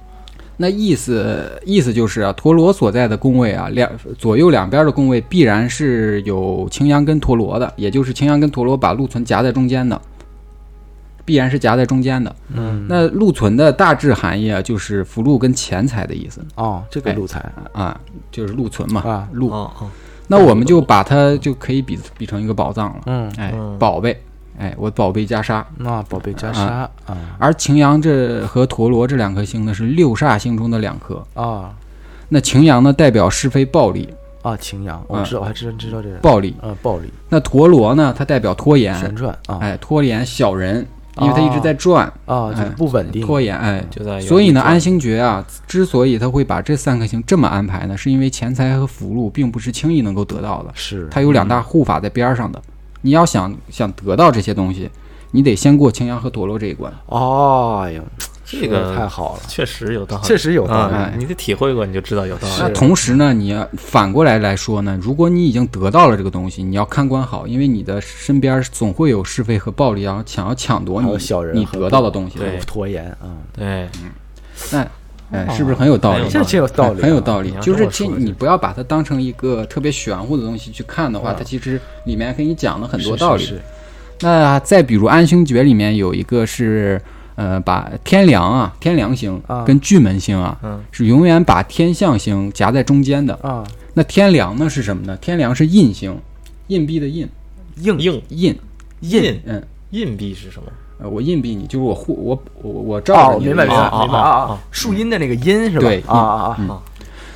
[0.58, 10.00] 那意思意思就是啊，陀螺所在的宫位啊，两左右两边的宫位必然是有擎羊跟陀螺的，也就是擎羊跟陀螺把禄存夹在中间的，
[11.26, 12.36] 必然是夹在中间的。
[12.54, 18.00] 嗯，那禄存的大致含义啊，就是福禄跟钱财的意思哦，这个禄财啊，
[18.32, 19.52] 就是禄存嘛，啊，禄。
[20.28, 24.18] 那我们就把它就可以比比成一个宝藏了，嗯，哎，宝贝，
[24.62, 25.64] 哎，我宝贝袈裟。
[25.78, 26.88] 那宝贝袈裟啊
[27.40, 31.26] 而擎羊这和陀螺这两颗星呢，是六煞星中的两颗。
[31.34, 31.74] 啊
[32.30, 34.08] 那擎羊呢，代表是非暴力，
[34.44, 36.56] 啊，擎羊，我嗯知道，我还知道知道这个，暴力。
[36.62, 40.86] 嗯，暴力那陀螺呢，它代表拖延，旋转啊哎，拖延小人，
[41.18, 43.84] 因为它一直在转，啊，就哎不稳定，拖延，哎。
[43.90, 52.62] 就在原所以呢，安星诀啊，之所以他会把这三颗星这么安排呢，是因为钱财和福禄并不是轻易能够得到的，是它有两大护法在边儿上的。
[53.02, 54.90] 你要想想得到这些东西，
[55.32, 56.92] 你得先过擎羊和陀螺这一关。
[57.08, 58.04] 哦，哎呦，
[58.46, 60.94] 这个太好了，确实有道理，确实有道理。
[60.94, 62.54] 啊你得体会过，你就知道有道理。
[62.60, 62.70] 那。
[62.70, 71.08] 同时呢，你要反过来来说呢，如果你已经得到了这个东西，你要看管好，因为你的身边总会有是非和暴力，然后想要抢夺你
[71.54, 72.38] 你得到的东西。
[72.38, 74.12] 对拖延啊，对，嗯。
[74.72, 74.88] 那
[75.32, 76.24] 哎，是不是很有道理？
[76.30, 77.54] 很这有道理啊，很有道理。
[77.62, 78.12] 就是其实。
[78.18, 81.36] 你不要把它当成一个特别玄乎的东西去看的话，啊。
[81.38, 83.54] 它其实里面给你讲了很多道理。
[84.22, 87.02] 那再比如安星诀里面有一个是，
[87.36, 89.64] 呃，把天梁啊、天梁星啊。
[89.64, 90.84] 跟巨门星啊，嗯。
[90.92, 93.34] 是永远把天象星夹在中间的。
[93.42, 93.64] 啊，
[93.94, 95.18] 那天梁呢是什么呢？
[95.18, 96.16] 天梁是印星，
[96.68, 97.28] 硬币的印，
[97.78, 98.22] 硬硬。
[98.30, 98.60] 印，
[99.00, 99.42] 印。
[99.46, 100.72] 嗯，硬币是什么？
[101.02, 105.82] 呃，我硬币你，就是我护我我我照哦，着你的明白明白明白啊树荫的那个荫是吧？
[105.82, 106.80] 对啊啊嗯啊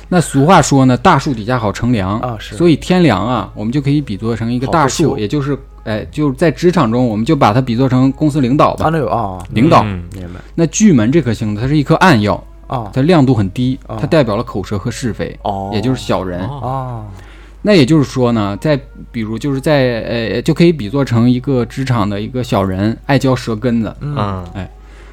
[0.08, 9.82] 那俗话说呢，大树底下好乘凉啊是所以天凉啊，我们就可以比作成一个大树，也就是哎，就是在职场中，我们就把它比作成公司领导啊，吧，那有啊，领导。
[9.82, 16.40] 嗯明白那巨门这颗星，它是一颗暗曜，啊它亮度很低，啊它代表了口舌和是非，哦，也就是小人。
[16.46, 17.04] 哦啊
[17.62, 18.80] 那也就是说呢，在
[19.16, 23.96] 比如就是在呃，就可以比作成一个职场的一个小人，爱嚼舌根子。
[24.02, 24.70] 嗯哎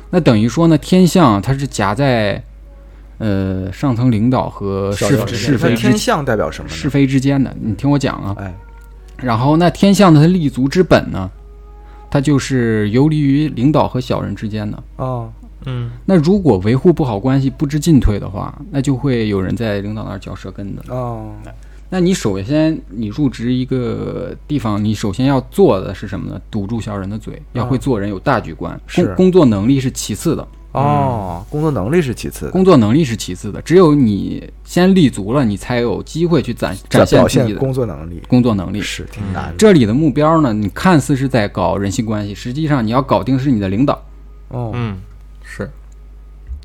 [0.09, 2.43] 那等于说呢，天象它是夹在
[3.19, 6.67] 呃上层领导和是是非之天象代表什么？
[6.67, 7.55] 是非之间的。
[7.61, 8.35] 你听我讲啊。
[8.37, 8.53] 哎
[9.15, 11.31] 然后那天象的它立足之本呢，
[12.11, 14.83] 它就是游离于领导和小人之间的。
[14.97, 15.31] 哦
[15.65, 20.83] 嗯那如果维护不好关系，不知进退的话，那就会有人在领导那儿嚼舌根子。
[20.89, 21.31] 哦，
[21.93, 26.41] 那你首先你入职一个地方，你首先要做的是什么呢？
[26.49, 28.81] 堵住小人的嘴，要会做人，有大局观。
[28.87, 33.61] 是工工作能力是其次的，哦，工作能力是其次的，工作能力是其次的。
[33.61, 38.81] 只有你先立足了，你才有机会去展展现自己的工作能力工作能力。
[38.81, 39.55] 是挺难的。
[39.55, 44.03] 这里的目标呢，你看似是在搞人际关系，实际上你要搞定是你的领导。
[44.47, 45.12] 哦，嗯，是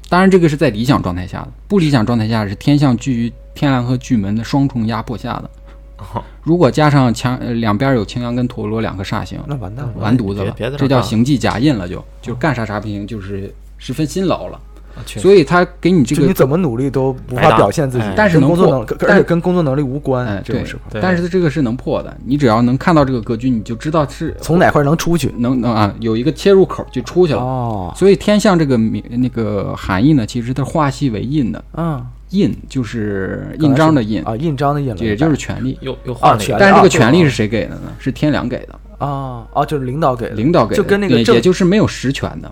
[0.08, 5.50] 当然，这个是在理想状态下的，不理想状态下是天象居于天狼和巨门的双重压迫下的。
[5.98, 14.58] 哦如果加上强呃两边有擎羊跟陀螺两个煞星，那完蛋了，完犊子了这这叫行迹夹印了就，就是干啥啥不行，就是十分辛劳了。
[15.06, 25.32] 所以他给你这个你怎么努力都无法表现自己哎，但是能破跟工作能，而但是跟工作能力无关哎，对这种时候，对但是这个是能破的，你只要能看到这个格局，你就知道是从哪块能出去？
[25.38, 27.40] 能能啊有一个切入口就出去了。
[27.40, 35.78] 哦，所以天象这个名那个含义呢，其实它化系为印的，嗯，印就是印章的印，啊，印章的印了，也就是权力。
[35.80, 37.92] 又又换了一个，权力但是这个啊权力是谁给的呢？
[37.98, 42.50] 是天良给的，啊啊，就是领导给的，领导给的，就跟那个也就是没有实权的。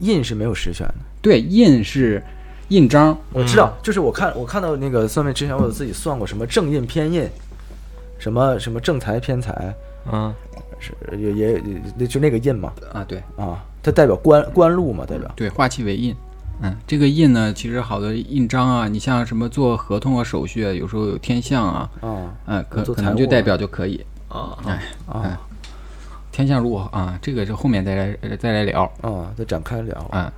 [0.00, 0.94] 印是没有实权的。
[1.22, 2.22] 对，印是
[2.68, 7.28] 印章，我知道，就是我看我看到那个算命之前，我有自己算过什么正印偏印，
[8.18, 9.74] 什么什么正财偏财，
[10.10, 10.32] 嗯
[10.78, 11.62] 是也也
[11.98, 16.14] 也就那个印嘛啊，对啊，它代表官官禄嘛，代表对，化气为印。
[16.62, 24.04] 嗯，这个印呢，其实好多印章啊，你像什么做合同啊、手续啊，有时候有天象啊，啊嗯，可可能就代表就可以。
[24.28, 25.40] 啊哎，啊
[26.30, 28.84] 天象如果啊，这个是后面再来呃再来聊。
[29.00, 30.32] 啊，再展开聊啊，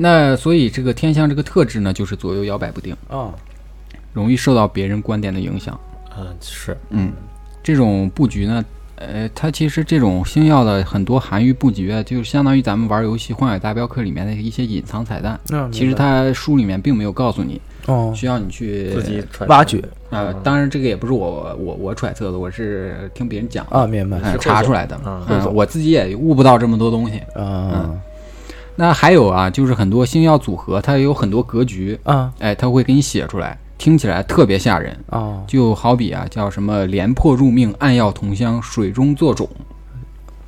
[0.00, 3.34] 那所以这个天象这个特质呢，就是左右摇摆不定，啊
[4.12, 5.78] 容易受到别人观点的影响。
[6.16, 6.76] 嗯是。
[6.90, 7.12] 嗯，
[7.62, 8.64] 这种布局呢，
[8.96, 15.38] 呃，它其实这种星耀的很多含域布局啊，就相当于咱们玩游戏《荒野大镖客》里面的一些隐藏彩蛋。
[15.50, 18.12] 嗯，其实它书里面并没有告诉你，哦。
[18.16, 19.82] 需要你去自己揣挖掘。
[20.10, 24.18] 啊，当然这个也不是我我我揣测的，我是听别人讲啊，明白。
[24.20, 24.96] 哎是查出来的。
[24.96, 27.18] 啊嗯，我自己也悟不到这么多东西。
[27.34, 27.94] 啊
[28.80, 34.96] 那还有啊，就是很多星耀组合，它有很多格局，啊哎，它会给你写出来，听起来特别吓人。
[35.10, 39.48] 啊就好比啊，叫什么廉破入命，暗耀同乡，水中作种，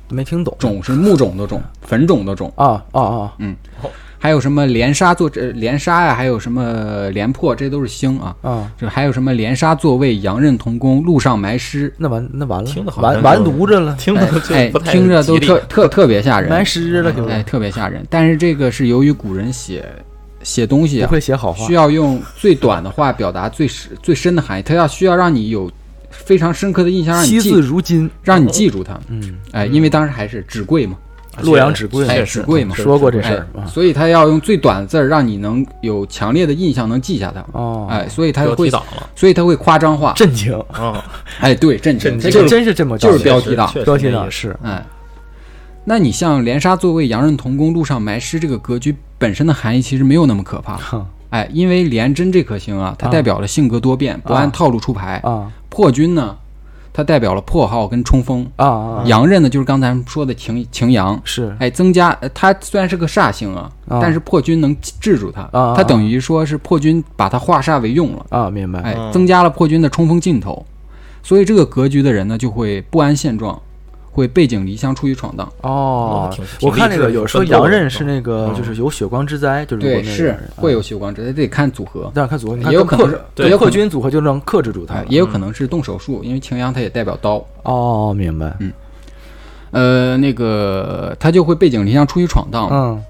[0.07, 0.55] 没听懂。
[0.57, 2.49] 种是木种的种，坟种的种。
[2.55, 3.33] 啊啊啊
[4.23, 8.35] 还有什么连杀作呃连杀呀、还有什么连破，这都是星啊。
[8.43, 18.05] 啊，这还有什么连杀座位，阳刃同工，路上埋尸，那完那完了，听得好完完犊子了，听哎哎着就不，太听着都特特特别吓人，埋尸了，哎，特别吓人。
[18.11, 19.83] 但是这个是由于古人写
[20.43, 21.65] 写东西会写好话。
[21.65, 25.67] 需要用最短的话表达最深最深的含义，他要需要让你有
[26.11, 28.99] 非常深刻的印象，让你惜字记，如金，让你记住它。
[29.07, 30.95] 嗯，哎，因为当时还是纸贵嘛，
[31.41, 37.43] 洛阳纸贵纸贵嘛说过这哎事儿啊，所以他要用最短的字儿，让你能有强烈的印象，能记下它。
[37.53, 38.69] 哦，哎，所以他标会
[39.15, 40.13] 所以他会夸张化。
[40.13, 41.03] 震惊，啊，
[41.39, 43.71] 哎，对，震惊，这就是真是这么就是标题党。
[43.85, 44.55] 标题党是。
[44.61, 44.85] 哎。
[45.83, 51.05] 那你像连杀座位、洋人童工、路上埋尸这个格局本身的含义其实没有那么可怕，哼。
[51.31, 53.09] 哎，因为连真这颗星啊，它啊。
[53.09, 55.51] 代表了性格多变，不按套路出牌；啊。
[55.69, 56.35] 破军呢，
[56.93, 61.55] 它代表了破耗跟冲锋；啊啊，阳刃呢，就是刚才说的擎擎羊，是。
[61.59, 63.99] 哎，增加呃它虽然是个煞星啊，啊。
[64.01, 68.79] 但是破军能制住它，啊它等于说是破军把它化煞为用了，啊，明白。
[68.81, 69.11] 哎，嗯。
[69.11, 70.65] 增加了破军的冲锋劲头，
[71.23, 73.59] 所以这个格局的人呢，就会不安现状，
[74.11, 75.51] 会背井离乡出去闯荡。
[75.61, 76.29] 哦
[76.61, 78.55] 我看那个有说洋刃是那个嗯。
[78.55, 87.43] 就是有血光之灾，就是对，是会有啊血光之灾，得看组合，但是看组合，也有可能是对也有可能破军组合就能克制住他哎，也有可能是动手术，因为擎羊它也代表刀。
[87.63, 88.71] 哦，明白，嗯。
[89.71, 92.67] 呃，那个他就会背井离乡出去闯荡。
[92.69, 93.03] 嗯。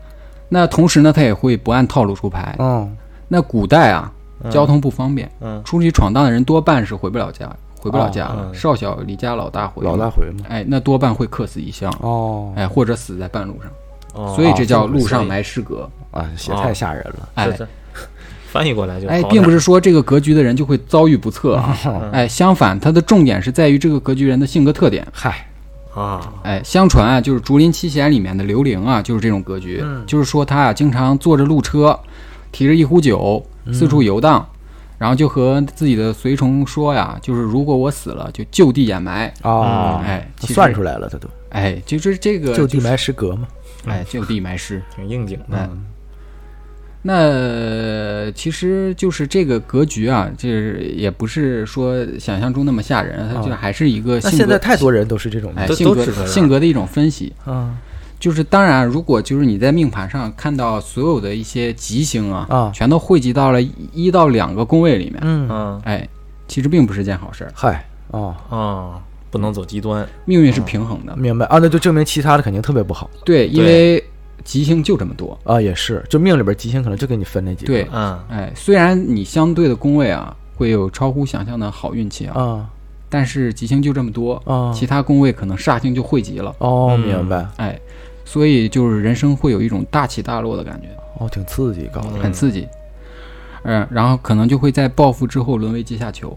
[0.50, 2.56] 那同时呢，他也会不按套路出牌。
[2.60, 2.96] 嗯。
[3.28, 4.12] 那古代啊，
[4.44, 4.52] 嗯。
[4.52, 5.60] 交通不方便，嗯。
[5.66, 7.50] 出去闯荡的人多半是回不了家，
[7.82, 8.36] 回不了家了。
[8.36, 8.56] 哦嗯。
[8.56, 10.10] 少小离家老大回，老大。
[10.10, 13.72] 回嘛，哎，那多半会客死异乡，哦，哎，或者死在半路上。
[14.14, 14.34] 哦。
[14.36, 15.90] 所以这叫哦路上埋尸格。
[16.12, 17.50] 啊，写太吓人了，哎。
[18.52, 21.78] 翻译过来就哎，并不是说这个格局的人就会遭遇不测啊。
[22.12, 25.08] 哎，相反，它的重点是在于这个格局人的性格特点。
[25.14, 25.48] 嗨，
[25.96, 30.04] 啊，哎，相传啊，就是《竹林七贤》里面的刘伶啊，就是这种格局，嗯。
[30.06, 31.98] 就是说他啊，经常坐着路车，
[32.52, 34.46] 提着一壶酒，四处游荡，
[35.02, 39.34] 然后就和自己的随从说呀，就是如果我死了，就就地掩埋。
[39.42, 43.48] 啊，哎，算出来了，他都哎，就是这个就地埋尸格嘛，
[43.88, 44.80] 哎，就地埋尸。
[44.96, 45.58] 挺应景的。
[45.58, 45.68] 哎，
[47.02, 54.38] 那其实就是这个格局啊，就是也不是说想象中那么吓人，它就还是一个性格。
[54.38, 57.34] 那现在太多人都是这种，哎，性格性格的一种分析。
[57.48, 57.76] 嗯
[58.22, 66.08] 就是当然，如果就是你在命盘上看到所有的一些吉星啊，啊全都汇集到了一到两个宫位里面，嗯，嗯哎，
[66.48, 67.52] 其实并不是件好事儿。
[67.56, 69.02] 嗨，哦，啊，
[69.32, 70.08] 不能走极端。
[70.26, 74.04] 命运是平衡的，明白啊，那就证明其他的肯定特别不好对，因为
[74.44, 75.36] 吉星就这么多。
[75.44, 82.70] 啊，也是，就命里边吉星可能就给你分那几个，对，嗯哎，虽然你相对的宫位啊会有超乎想象的好运气啊，啊
[83.10, 87.80] 但是吉星就这么多，啊，其他宫位可能煞星就汇集了，哦，嗯明白，哎，
[88.32, 90.88] 所以就是人生会有一种大起大落的感觉，
[91.20, 92.20] 哦，挺刺激，搞的嗯。
[92.22, 92.66] 很刺激。
[93.64, 96.36] 嗯，然后可能就会在暴富之后沦为阶下囚，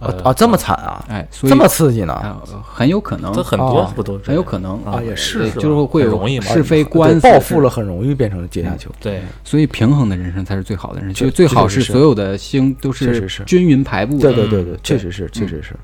[0.00, 2.12] 啊啊，这么惨啊，哎，所以这么刺激呢？
[2.12, 3.32] 啊很有可能。
[3.32, 3.82] 这，很多
[4.22, 8.90] 很有可能啊也是就是会有很容易是非对官司报复了，很容易变成阶下囚。
[9.00, 11.90] 对，所以平衡的人生才是最好的人生，这就最好是是。
[11.90, 14.18] 所有的星都是均匀排布。
[14.18, 14.30] 的。
[14.30, 15.74] 对对对确实是，确实是。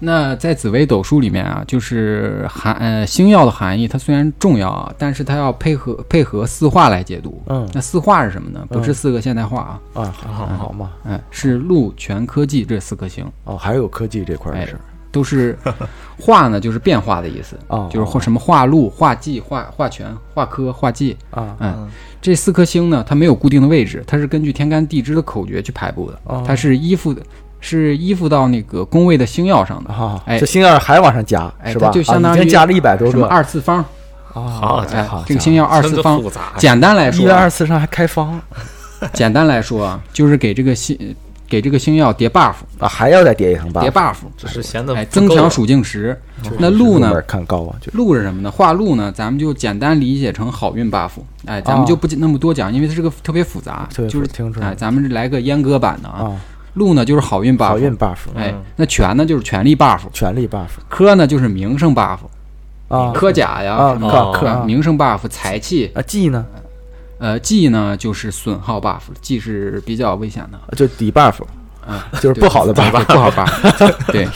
[0.00, 7.42] 那在紫微斗数里面啊，就是含呃星耀的含义，它虽然重要啊，但是它要配合配合四化来解读。
[7.46, 7.68] 嗯。
[7.72, 8.66] 那四化是什么呢？
[8.70, 8.94] 不是嗯。
[8.94, 14.80] 四个现代化啊，啊，好好嘛，哎，是禄、权、科技这四颗星，哦，还有科技这块哎的事儿
[15.12, 15.58] 都是
[16.18, 21.16] 化呢，就是变化的意思，啊， 就是或什么化禄、化忌、化化权、化科、化忌。
[21.30, 21.88] 啊嗯，
[22.22, 26.44] 这四颗星呢，它没有固定的位置，它是根据天干地支的口诀去排布的，哦。
[26.46, 27.20] 它是依附的，
[27.60, 29.92] 是依附到那个宫位的星耀上的。
[29.92, 31.86] 啊，哎这星耀还往上加哎是吧？
[31.88, 33.78] 它就相当于啊已经加了一百多什么个二次方？
[34.32, 36.22] 啊，好哎好，这个星耀二次方，
[36.56, 38.40] 简单来说一，元二次上还开方
[39.12, 40.96] 简单来说啊，就是给这个星
[41.48, 46.16] 给这个星耀叠 buff，啊，还要再叠一层 buff，叠 buff，这是闲的哎，增强属性值。
[46.58, 47.20] 那禄呢？
[47.22, 48.48] 看高啊，就禄是什么呢？
[48.48, 51.10] 化禄呢，咱们就简单理解成好运 buff。
[51.46, 56.30] 哎，咱们哦就不那么多讲，因为它这个特别复杂，就是听出来哎，咱们来个阉割版的啊。
[56.70, 62.18] 啊，禄呢就是好运 buff，好运 buff，哎嗯，那权呢就是权力 buff，权力 buff 科呢就是名声 buff，
[62.88, 63.12] 啊。
[63.12, 64.64] 科甲呀，啊，什么哦啊克克啊。
[64.64, 66.46] 名声 buff，财气，啊，技呢？
[67.18, 71.42] 呃，技呢就是损耗 buff，技是比较危险的，就底 buff，
[71.86, 74.26] 啊，就是不好的 buff 不好 buff， 对。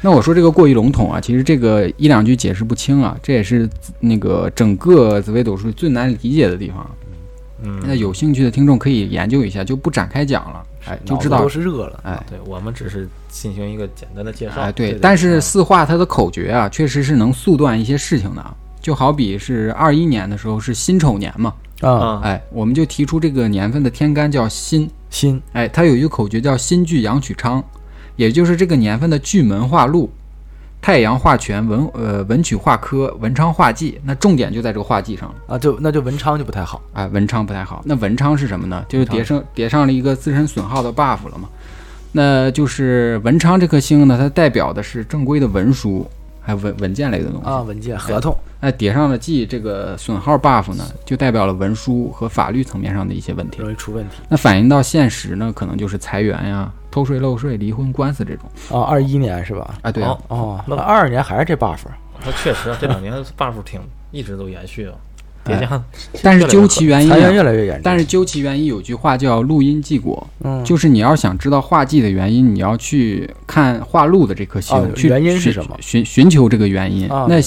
[0.00, 6.88] 那我说这个过于笼统啊，其实这个一两句解释不清啊，这也是那个整个紫微斗数最难理解的地方。
[7.64, 14.60] 嗯，那有兴趣的听众可以研究一下，就不展开讲了，哎，就知道都，是热了，哎对我们只是进行一个简单的介绍。
[14.60, 14.92] 哎，对。
[14.92, 18.54] 对但是四化它的口诀啊，确实是能速断一些事情的啊。
[18.80, 27.62] 就好比是二一年的时候是辛丑年嘛，啊，啊，哎，我们就提出这个年份的天干叫辛，辛哎，它有一个口诀叫辛聚阳曲昌，
[28.16, 30.08] 也就是这个年份的巨门化禄，
[30.80, 34.00] 太阳画权，文呃文曲画科，文昌画忌。
[34.04, 35.34] 那重点就在这个画忌上了。
[35.54, 37.82] 啊，就那就文昌就不太好哎，文昌不太好。
[37.84, 38.84] 那文昌是什么呢？
[38.88, 41.48] 就是叠上叠上了一个自身损耗的 buff 了嘛。
[42.12, 46.08] 那就是文昌这颗星呢，它代表的是正规的文书，
[46.40, 47.46] 还有文文件类的东西。
[47.46, 53.60] 啊，文件合同那叠上了忌这个损耗 buff 呢，就代表了文书和法律层面上的一些问题。
[53.60, 58.48] 容易出问题那反映到现实呢，可能就是裁员呀、偷税漏税、离婚官司这种。
[58.70, 59.74] 啊，二一年是吧？
[59.82, 61.78] 啊，对啊，哦哦，那那二二年还是这 buff
[62.24, 63.80] 那确实啊这两年 buff 挺
[64.10, 64.94] 一直都延续啊，
[65.44, 65.82] 叠加。
[66.22, 75.76] 但是究其原因、裁员啊，越来越严重，但是究其原因，有句话叫“录音记果”，嗯，就是你要想知道画技的原因，你要去看化禄的这颗星，哦去原因是去什么？
[75.80, 77.06] 寻寻求这个原因。
[77.28, 77.40] 那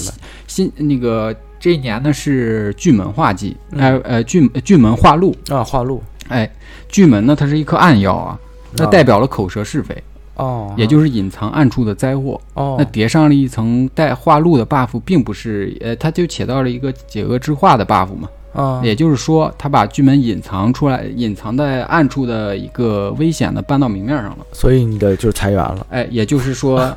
[0.48, 3.82] 新那个这一年呢是巨门化忌，嗯。
[3.82, 6.50] 呃呃巨巨门化禄，啊化禄哎，
[6.88, 8.40] 巨门呢它是一颗暗曜啊，
[8.74, 10.04] 那啊代表了口舌是非，
[10.36, 12.40] 哦，也就是隐藏暗处的灾祸。
[12.54, 18.30] 哦那叠上了一层带化禄的 buff，并不是呃，它就起到了一个解厄之化的 buff 嘛。
[18.54, 24.46] 啊也就是说，他把巨门隐藏出来、隐藏在暗处的一个危险的搬到明面上了。
[24.52, 26.94] 所以你的就是裁员了，哎，也就是说，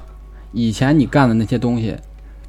[0.51, 1.99] 以前你干的那些东西会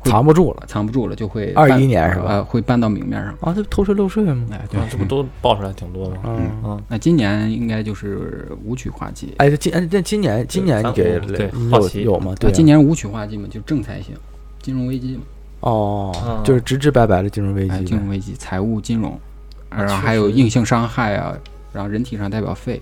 [0.09, 0.63] 藏不住了。
[0.67, 2.25] 藏不住了，就会二一年是吧？
[2.27, 3.33] 呃，会搬到明面上。
[3.41, 4.45] 啊，这不偷税漏税吗？
[4.51, 6.17] 哎，对啊，这不都爆出来挺多吗？
[6.25, 9.33] 嗯，嗯，那今年应该就是武曲化季。
[9.37, 11.19] 哎，这今哎这今年今年你给
[11.89, 12.01] 奇。
[12.03, 12.33] 有吗？
[12.39, 12.49] 对。
[12.49, 14.15] 啊，今年武曲化季嘛，就正财星，
[14.61, 15.15] 金融危机。
[15.15, 15.21] 嘛，
[15.61, 19.11] 哦啊，就是直直白白的金融危哎，机呗，金融危机、财务、金融，
[19.69, 21.35] 啊然后还有硬性伤害啊，
[21.73, 22.81] 然后人体上代表肺，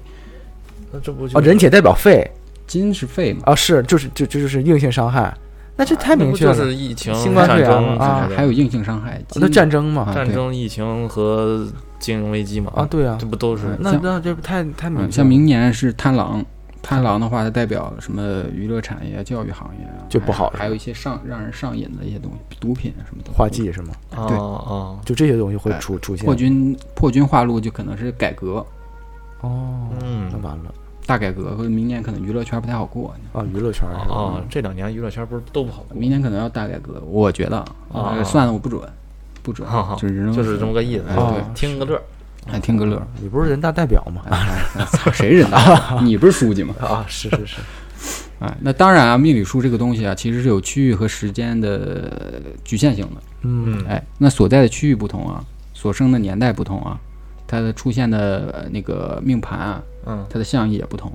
[0.92, 2.30] 那这不就哦，人体代表肺
[2.68, 5.34] 金是肺嘛，啊，是就是就就就是硬性伤害，
[5.76, 8.30] 那这太明确了，是疫情、新冠肺战争炎嘛啊。
[8.36, 10.04] 还有硬性伤害，那战争嘛。
[10.04, 11.68] 啊战争、疫情和
[12.00, 12.72] 金融危机嘛？
[12.76, 13.18] 啊，，对啊。
[13.20, 16.46] 这，不都是那那这不太太明嗯，像，明年是贪狼，
[16.84, 23.32] 贪狼的话，它代表什么娱乐产业、教育行业啊，就不好还还有一些上让人上瘾的一些东西，毒品啊什么的。
[23.32, 23.94] 化剂是吗？
[24.16, 26.24] 啊对啊，就这些东西会哎出出现。
[26.24, 28.64] 破军破军化禄就可能是改革，
[29.42, 30.72] 哦，嗯那完了
[31.06, 34.06] 大改革，或者明年可能娱乐圈不太好过，啊，娱乐圈啊？
[34.08, 37.58] 哦，这两年娱乐圈不是都不好过明年可能要大改革，我觉得
[37.92, 38.82] 啊呃算了我不准，
[39.42, 42.02] 不准就是就是这么个意思，哎对听个乐儿。
[42.52, 43.08] 哎听个乐儿。
[43.22, 44.22] 你不是人大代表吗？
[45.14, 46.00] 谁人大？
[46.04, 46.76] 你不是书记吗？
[46.82, 47.58] 啊，是是是，
[48.40, 53.24] 哎，那当然啊，命理书这个东西啊，其实是有区域和时间的局限性的。
[53.44, 55.42] 嗯嗯，哎，那所在的区域不同啊，
[55.74, 57.00] 所生的年代不同啊，
[57.48, 61.12] 它的出现的呃那个命盘啊，嗯它的象意也不同。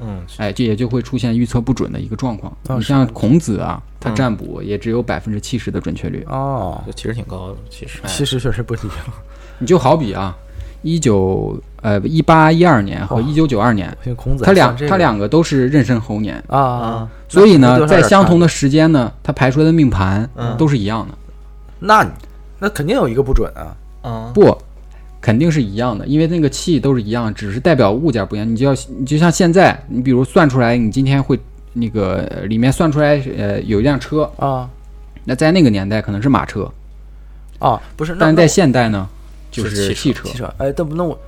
[0.00, 2.52] 嗯，哎，这也就会出现预测不准的一个状况。
[2.76, 6.26] 你像孔子啊，他嗯占卜也只有百分之七十的准确率。
[6.28, 8.00] 哦，这其实挺高的，其实。
[8.06, 8.96] 其实确实不一样。
[9.58, 10.36] 你就好比啊，
[10.82, 21.14] 一九呃一八一二年和哦一九九二年，像孔子它两像这个它两个都是壬申猴年，啊啊，所以呢，在相同的时间呢，他排出来的命盘嗯都是一样的。
[21.78, 22.04] 那
[22.58, 23.76] 那肯定有一个不准啊。
[24.02, 24.58] 啊，不，
[25.24, 28.46] 肯定是一样的，因为那个气都是一样，只是代表物件不一样。
[28.46, 31.40] 你就要，你就像现在，你比如算出来，你今天会
[31.72, 34.68] 那个呃里面算出来，呃，有一辆车，啊。
[35.24, 36.70] 那在那个年代可能是马车，
[37.58, 39.08] 啊，不是，那但是在现代呢，
[39.50, 40.28] 就是是汽汽车。
[40.28, 41.18] 汽车，哎，但不那我，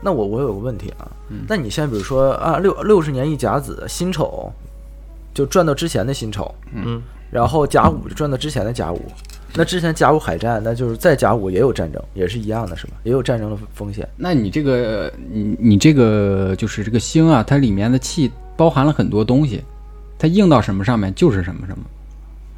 [0.00, 1.44] 那我我有个问题啊，嗯。
[1.46, 4.50] 那你现在比如说啊，六六十年一甲子，辛丑
[5.34, 9.02] 就赚到之前的辛丑，嗯，然后甲午就转到之前的甲午，
[9.54, 12.92] 那之前甲午海战，那就是在甲午也有战争，也是一样的，是吧？
[13.02, 14.08] 也有战争的风险。
[14.16, 19.62] 那你这个，你你这个就是这个星啊，它里面的气包含了很多东西，
[20.18, 21.84] 它映到什么上面就是什么什么。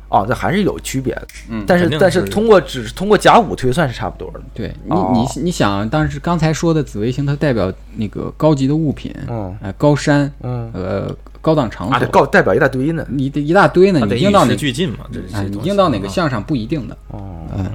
[0.08, 15.58] 哦，这还是有区别的，嗯但是是但是通过只是通过甲午推算是差不多的，对你哦你你想，当时刚才说的紫微星，它代表那个高级的物品，嗯哎，高山，嗯，呃，高档场所，告代表一大堆呢，你的一大堆呢，你应到哪时俱进嘛，这哎，这东西。
[15.60, 16.96] 你应到哪个啊项上不一定的。
[17.08, 17.70] 哦，嗯，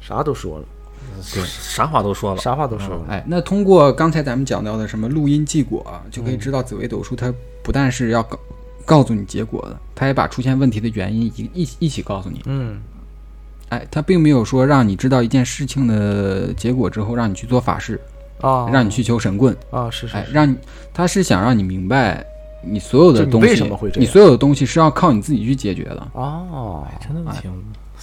[0.00, 0.64] 啥都说了，
[1.34, 7.32] 对，啥话都说了，啥话都说了，哎，那通过刚才咱们讲到的什么录音记果啊，就可以知道紫微斗数它
[7.62, 8.38] 不但是要告
[8.84, 12.42] 告诉你结果的，它也把出现问题的原因一一一起告诉你。
[12.46, 12.80] 嗯。
[13.70, 18.00] 哎，它并没有说让你知道一件事情的结果之后，让你去做法事，
[18.40, 19.56] 啊，让你去求神棍。
[19.70, 20.56] 啊，是是哎，让你，
[20.92, 22.24] 他是想让你明白，
[22.62, 24.02] 你所有的东西，为什么会这样。
[24.02, 26.06] 你所有的东西是要靠你自己去解决的。
[26.12, 27.50] 哦，真的挺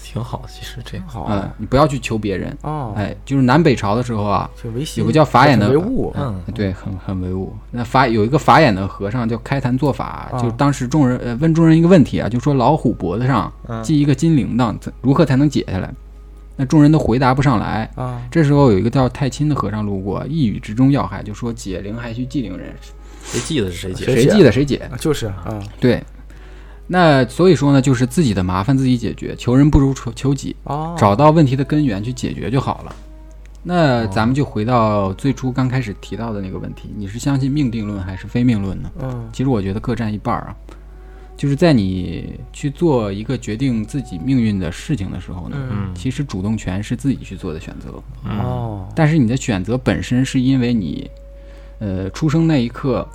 [0.01, 1.03] 挺好，其实这个。
[1.07, 2.55] 好嗯，你不要去求别人。
[2.61, 4.49] 哦，哎，就是南北朝的时候啊，
[4.95, 6.39] 有个叫法眼的唯物，嗯。
[6.53, 7.53] 对，很很唯物。
[7.71, 13.83] 那法有一个法眼的和尚叫开坛做法，啊就当时众人呃问众人一个问题啊，就说老虎脖子上嗯。
[13.83, 15.91] 系一个金铃铛，怎如何才能解下来？
[16.55, 17.89] 那众人都回答不上来。
[17.95, 22.73] 啊这时候有一个叫太清的和尚路过，一语之中要害，就说解铃还须系铃人，
[23.23, 24.89] 谁系的是谁解，谁解谁记得谁解。
[24.99, 26.03] 就是啊，对，
[26.87, 32.95] 那所以说呢，就是自己的麻烦自己解决，求人不如求求己，哦，找到问题的根源去解决就好了。
[33.67, 38.91] 那咱们就回到最初刚开始提到的那个问题，你是相信命定论还是非命论呢？
[39.01, 40.55] 嗯其实我觉得各占一半儿啊。
[41.37, 45.93] 就是在你去做一个决定自己命运的事情的时候呢，嗯。
[45.93, 48.39] 其实主动权是自己去做的选择，嗯。
[48.39, 51.09] 哦，但是你的选择本身是因为你，
[51.79, 53.07] 呃，出生那一刻，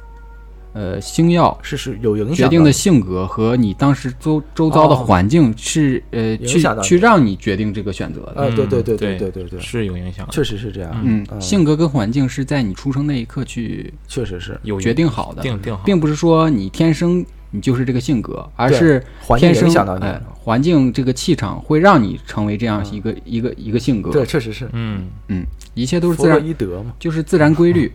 [0.73, 8.43] 呃，星耀是是有影响决定的性格和你当时周周遭的环境是、呃去去让你决定这个选择的。
[8.43, 9.18] 啊，对对对嗯对。
[9.18, 11.41] 对对对，是有影响的，确实是这样，嗯，嗯。
[11.41, 14.61] 性格跟环境是在你出生那一刻去确实是。
[14.62, 19.03] 有决定好的，定定好，并不是说你天生你就是这个性格，而是
[19.36, 19.70] 天生
[20.01, 24.11] 哎，环境这个气场会让你成为这样一个、一个一个性格。
[24.11, 25.44] 对，，确实是嗯嗯，
[25.74, 27.90] 一切都是自然，一德嘛，就是自然规律。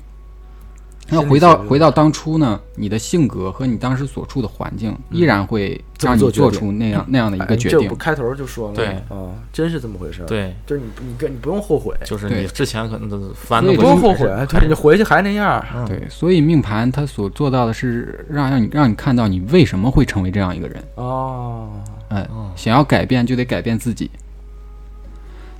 [1.07, 7.81] 那回到回到当初呢，你的性格和你当时所处的环境，依然会让你做出那样那样的一哎个决定。
[7.81, 7.95] 这不。
[7.95, 8.87] 开头就说了吗，对。
[9.15, 15.85] 啊，真是这么回事儿，，对，就是你你跟你不用后悔，就是你之前可能都翻所以的不用后悔，对，你回去还那样，嗯。
[15.85, 20.83] 对，所以命盘它所做到的是让让你让你看到你为什么会成为这样一个人。
[20.95, 21.69] 哦，
[22.09, 24.09] 哎哦，想要改变就得改变自己。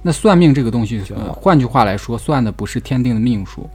[0.02, 3.68] 那算命这个东西，呃，换句话来说，算的不是天定的命数，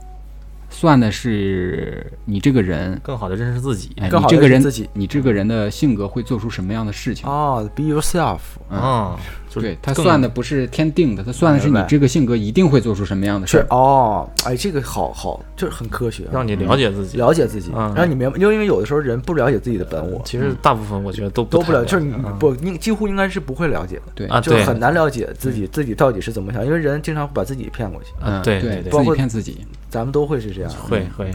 [0.71, 7.29] 算的是你这个人，更好的认识自己，哎，更好你这个人认识自己，你这个人的性格会做出什么样的事情？
[7.29, 8.39] 哦，be yourself，
[8.71, 9.15] 嗯，
[9.51, 13.67] 就是对他算的不是天定的，他算的是你这个性格一定会做出什么样的事是儿。
[13.71, 17.19] 哦，哎，这个好好，就是很科学，让你了解自己。
[17.19, 29.59] 了解自己，嗯让你明白，因为因为有的时候人不了解自己的本我，其实大部分我觉得都都不了，太就是你嗯不，你几乎应该是不会了解的，对，啊，就很难了解自己自己到底是怎么想，因为人经常会把自己骗过去，嗯，对对对自己包括骗自己。
[29.89, 31.29] 咱们都会是这样，会会，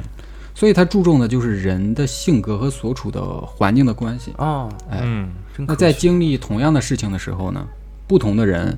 [0.53, 4.32] 所以他注重的就是人的性格和所处的环境的关系。
[4.38, 5.03] 哦，哎，
[5.57, 7.68] 那在经历同样的事情的时候呢，
[8.08, 8.78] 不同的人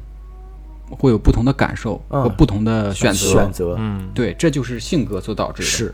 [0.90, 2.24] 会有不同的感受嗯。
[2.24, 3.28] 和不同的选择。
[3.28, 3.76] 选择。
[3.80, 5.68] 嗯，对，这就是性格所导致的。
[5.68, 5.94] 是。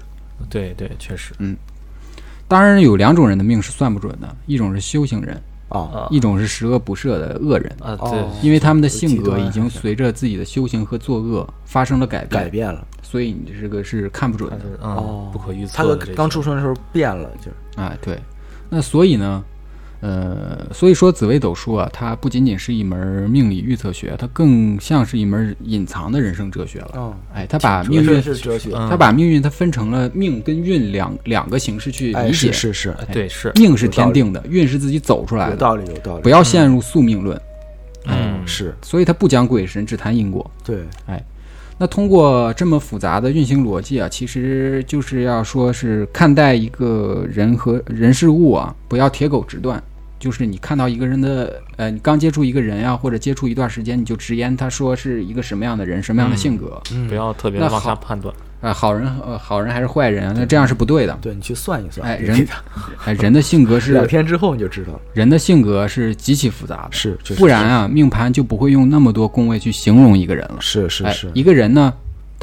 [0.50, 1.56] 对对，确实，嗯。
[2.48, 5.80] 当然有两种人的命是算不准的，一种是修行人，啊。
[5.80, 8.10] 啊一种是十恶不赦的恶人，啊，哦。
[8.12, 12.86] 对，因为他们的性格已经随着自己的修行和作恶发生了改变，改变了。
[13.02, 14.58] 所以你这个是看不准的。
[14.58, 16.14] 它是哦嗯，不可预测的这些。
[16.14, 17.80] 刚出生的时候变了，就是。
[17.80, 17.96] 啊。
[18.02, 18.20] 对，
[18.70, 19.44] 那所以呢，
[20.06, 26.92] 呃，所以说紫微斗数啊，它不仅仅是一门命理预测学，它更像是一门隐藏的人生哲学了。
[26.98, 32.52] 嗯，哎，它把命运，是哲学，嗯它把命运它分成了命跟运两两个形式去哎，理解。
[32.52, 37.40] 是是对是，命是天定的，运是自己走出来的，有道理有道理，不要陷入宿命论。
[38.08, 40.52] 嗯是所以它不讲鬼神，只谈因果。
[40.66, 41.24] 对，哎
[41.78, 49.82] 那通过这么复杂的运行逻辑啊，其实就是要说是看待一个人和人事物啊，不要铁口直断。
[50.24, 58.34] 就是你看到一个人的，呃，你刚接触一个人呀、或者接触一段时间，你就直言他说是一个什么样的人，什么样的性格，嗯不要特别那往下好判断。
[58.62, 60.34] 呃，好人呃好人还是坏人啊？
[60.34, 61.20] 那这样是不对的。
[61.22, 62.48] 对你去算一算，哎，人
[63.04, 70.56] 哎人的性格是两天之后你就知道了，人的性格是极其复杂的，是，不然啊，命盘就不会用那么多宫位去形容一个人了。
[70.62, 71.94] 是是是是，一个人呢，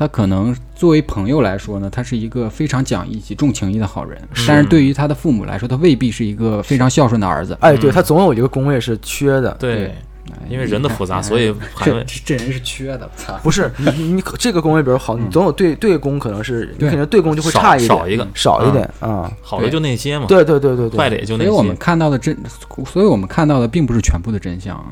[0.01, 7.55] 他可能作为朋友来说呢，他是一个非常讲义气、重情义的好人，但是对于他的父母来说，他未必是一个非常孝顺的儿子。
[7.61, 9.89] 哎，对他总有一个宫位是缺的，对，
[10.31, 13.39] 哎因为人的复杂，所以这这人是缺的，操！
[13.43, 18.27] 不是你你你这个宫位比如好，你总有对对宫可能是你对肯定对宫就会差一点，少一个。
[18.33, 21.51] 少一点啊，好的就那些嘛，对对对对对，坏的也就那些。
[21.51, 22.35] 所以我们看到的真，
[22.91, 24.87] 所以我们看到的并不是全部的真相啊。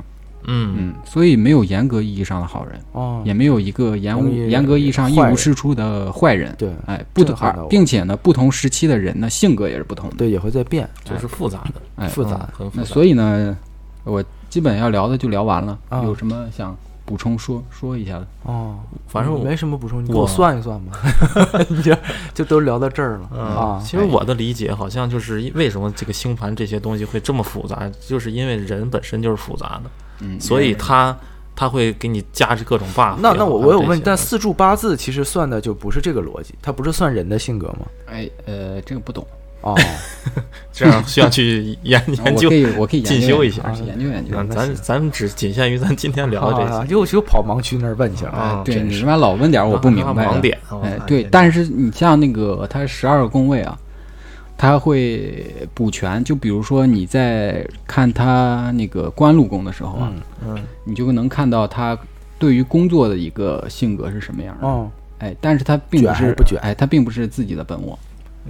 [0.48, 6.54] 嗯，嗯，所以没有严格意义上的好人，哦，也没有一个严无严格意义上一无是处的坏人。
[6.58, 10.16] 对哎，不同这个好，并且呢，不同时期的人呢，性格也是不同的。
[10.16, 12.82] 对也会在变，就是复杂的，哎，复杂嗯很复杂。
[12.82, 13.56] 那所以呢，
[14.04, 15.78] 我基本要聊的就聊完了。
[15.90, 18.26] 啊有什么想补充说说一下的？
[18.44, 18.76] 哦，
[19.06, 20.92] 反正我没什么补充，你给我我算一算吧，
[21.68, 21.96] 你这
[22.34, 29.90] 就都聊到这儿了嗯啊，其实我的理解好像就是为什么这个星盘这些东西会这么复杂，就是因为人本身就是复杂的，
[30.20, 31.16] 嗯，所以他
[31.54, 33.16] 他会给你加各种 buff。
[33.20, 37.86] 那那我我有问，但四柱八字其实算的就不是这个逻辑，它不是算人的性格吗？
[38.06, 39.26] 哎呃，这个不懂，
[39.62, 39.76] 哦，
[40.72, 42.54] 这样需要去研 研究我可。
[42.54, 50.40] 以我可以研究进修一下研究研究咱行咱只仅限于咱今天聊的这些啊又又跑盲区那儿问去了，啊哎，对你他妈老问点儿我不明白盲。
[50.40, 50.56] 点。
[50.82, 53.76] 哎对，但是你像那个它十二个宫位啊，
[54.58, 56.22] 它会补全。
[56.22, 60.12] 就比如说你在看他那个官禄宫的时候啊，
[60.44, 61.96] 嗯嗯你就能看到他
[62.38, 64.66] 对于工作的一个性格是什么样的。
[64.66, 64.90] 哦，
[65.20, 67.98] 哎，但是他并不是卷不卷哎，他并不是自己的本我。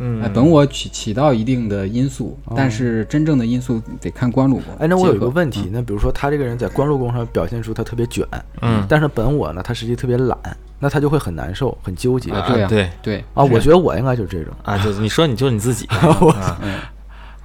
[0.01, 4.75] 嗯，哎，本我起起到一定的因素，但是真正的因素得看官禄宫。
[4.75, 8.25] 哦哎，那我有一个问题，那比如说他这个人在官禄宫上表现出他特别卷，
[8.63, 10.39] 嗯但是本我呢，他实际特别懒，
[10.79, 13.43] 那他就会很难受，很纠结啊对啊对对啊。
[13.45, 16.59] 我觉得我应该就是这种啊，就是你说你就是你自己， 啊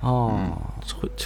[0.01, 0.39] 哦。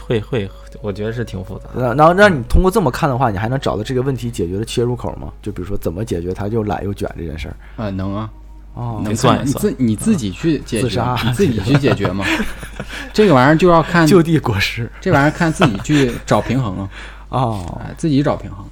[0.08, 0.49] 会会会，
[0.82, 1.82] 我觉得是挺复杂的。
[1.82, 5.34] 那然后让你通过这么看的话，你还能找到这个问题解决的切入口吗？
[5.41, 7.55] 就比如说怎么解决他又懒又卷这件事儿。
[7.84, 8.30] 啊，能啊，
[8.76, 12.24] 哦，能算你自你自己去解决自杀，你自己去解决嘛。
[13.12, 16.89] 这个玩意儿就要看，就地过失这玩意儿看自己去找平衡啊，
[17.30, 18.64] 哦，哎，自己找平衡。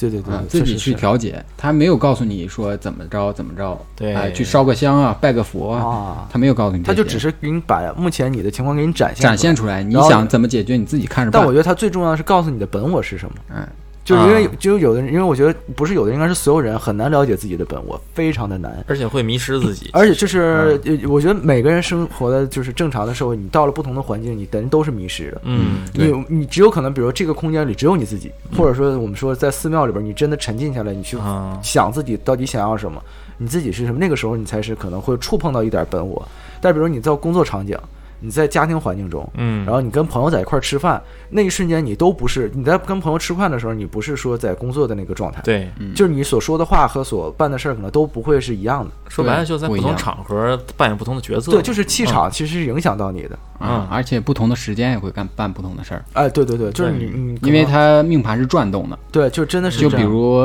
[0.00, 1.44] 对对对啊，，自己去调节。
[1.56, 9.82] 他没有告诉你说怎么着怎么着，对哎，去烧个香啊，拜个佛啊，啊，他没有告诉你，他就只是给你把目前你的情况给你展现展现出来。
[9.82, 11.40] 你想怎么解决你自己看着办。
[11.40, 13.66] 但我觉得他最重要的是告诉你的本我是什么，嗯，
[14.10, 18.84] 就是因为啊就有的人，因为我觉得不是有的人，应该是所有人很难了解自己的本我，非常的难。
[18.88, 19.88] 而且会迷失自己。
[19.92, 25.40] 而且就是，呃我觉得每个人生活的就是正常的社会，你到了不同的环境，你的人都是迷失的。
[25.44, 33.00] 嗯，对你你只有可能，比如这个空间里只有你自己，或者说我们说在寺庙里边，你真的沉浸下来，你去啊，想自己到底想要什么，
[33.38, 36.26] 你自己是什么，那个时候你才是可能会触碰到一点本我。
[36.60, 37.78] 但比如你在工作场景，
[38.20, 45.94] 你在家庭环境中，嗯，然后你跟朋友在一块儿吃饭，那一瞬间你都不是你在跟朋友吃饭的时候，你不是说在工作的那个状态，对，嗯。
[45.94, 48.90] 就是你所说的话和所办的事儿可能都不会是一样的。
[49.08, 51.50] 说白了就在不同场合扮演不同的角色。
[51.50, 53.38] 对，就是气场其实是影响到你的。
[53.62, 58.98] 嗯，而且不同的时间也会干办不同的事儿，哎，对对对，就是你你因为它命盘是转动的。
[59.12, 60.36] 对，就真的是就比如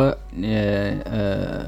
[0.42, 1.66] 呃呃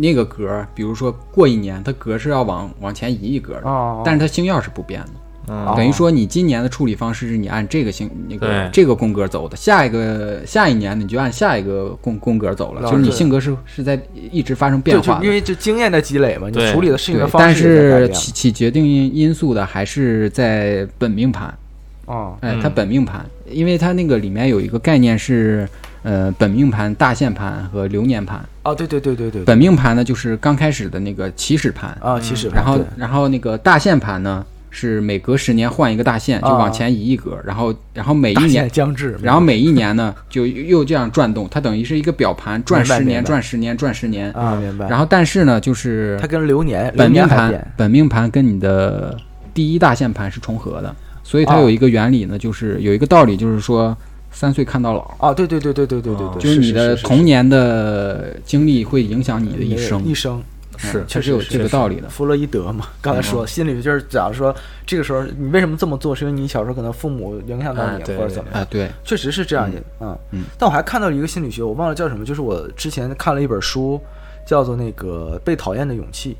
[0.00, 5.10] 那个格儿，比如说过一年，它格是要往往前移一格的，哦，但是它星耀是不变的。
[5.50, 13.98] 嗯，等于说你今年的处理方式是你按这个星那个这个宫格走的，下一个下一年你就按下一个宫宫格走了，就是你性格是是在
[14.30, 15.24] 一直发生变化的。
[15.24, 21.56] 因为就经验的积累嘛，你处理的事情对的，方但式也在改是起起决定因因素的还是在本命盘，
[22.04, 25.66] 哦，哎，嗯它本命盘，因为它那个里面有一个概念是，
[26.02, 28.44] 呃，本命盘、大限盘和流年盘。
[28.62, 44.30] 哦，对对对对对，本命盘呢，就是刚开始的那个起始盘，啊，起始盘然后然后那个大限盘呢，是每隔十年换一个大限，就啊往前移一格，然后然后每一年将至，然后每一年呢，就又这样转动，它等于是一个表盘，转十年，转十年，转十年。
[44.32, 44.86] 啊，明白。
[44.88, 49.16] 然后但是呢，就是它跟流年本命盘本命盘跟你的
[49.54, 50.94] 第一大限盘是重合的，
[51.24, 53.96] 所以它啊有一个原理呢，就是有一个道理，就是说
[54.30, 60.42] 三岁看到老，啊，对对对对对对对哦对，就是你的童年的经历会影响你的一生，一生。
[60.80, 62.08] 是确实有这个道理的。
[62.08, 64.54] 弗洛伊德嘛，刚才说心理学就是假如说
[64.86, 70.16] 这个时候你为什么这么做，是因为你小时候可能父母影响到你或者怎么样啊，，对，确实是这样的嗯。
[70.30, 74.00] 嗯但我还看到一个心理学，我忘了叫什么，就是我之前看了一本书，
[74.46, 76.30] 叫做那个《被讨厌的勇气》。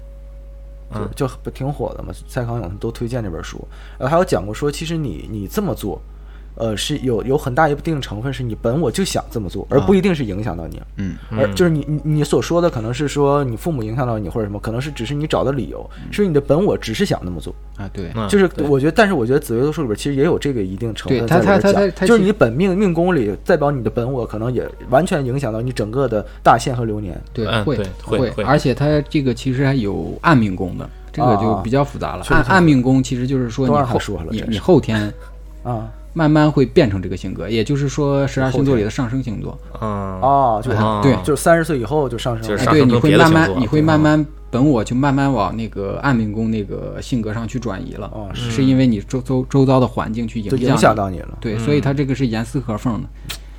[0.94, 3.66] 嗯就就挺火的嘛，蔡康永都推荐这本书，
[3.98, 6.00] 呃，还有讲过说，其实你你这么做，
[6.58, 27.20] 呃，是有有很大一定成分是你本我就想这么做，而不一定是影响到你，嗯，而就是你你你所说的可能是说你父母影响到你或者什么，可能是只是你找的理由，是你的本我只是想那么做，啊，对，嗯就是我觉得，但是我觉得紫微斗数里边其实也有这个一定成分对它它它在里边讲它它其就是你本命命宫里代表你的本我，可能也完全影响到你整个的大限和流年。
[27.32, 32.24] 对，会嗯对会会而且它这个其实还有暗命宫的，这个就啊比较复杂了。
[32.30, 35.12] 暗暗命宫其实就是说你后说了你你后天
[35.62, 39.56] 啊慢慢会变成这个性格，也就是说十二星座里的上升星座。
[39.80, 42.48] 嗯哦，就嗯对就是三十岁以后就上升了。
[42.48, 48.10] 就是哎，对，你会慢慢你会慢慢本我就慢慢往那个暗命宫那个性格上去转移了。
[48.12, 51.38] 哦是是因为你周周周遭的环境去影响到你了。
[51.40, 53.08] 对，嗯所以它这个是严丝合缝的，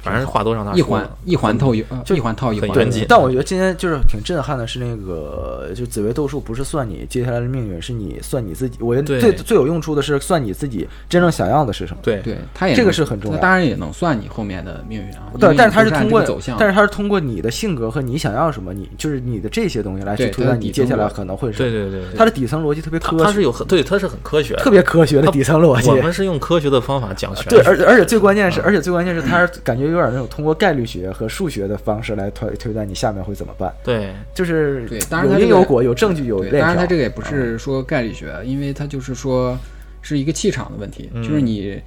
[0.01, 2.69] 反正话多让他一环一环套一呃就一环套一环。
[2.69, 8.77] 很严谨但我觉得今天就是挺震撼的，是那个就紫薇斗数不是算你接下来的命运，是你算你自己。
[8.81, 11.99] 我觉得最最有用处的是算你自己真正想要的是什么。
[12.01, 15.29] 对对，他也这个是很重要它当然也能算你后面的命运啊。
[15.33, 25.95] 因对，但是他是通过走向，，但是他是通过你的性格和你想要什么，你就是你的这些东西来去推断你接下来可能会是对对对对，它的底层逻辑特别科学，它它是有很对，它是很科学，特别科学的底层逻辑我。
[25.99, 36.85] 们是用科学的方法讲玄对，学而而且最关键是，而且最关键是，它是感觉有点那种通过概率学和数学的方式来推推断你下面会怎么办，对就是对当然有它这个因有果，有证据，有当然它。
[36.89, 39.55] 这个也不是说概率学，因为它就是说
[40.01, 41.79] 是一个气场的问题，嗯就是你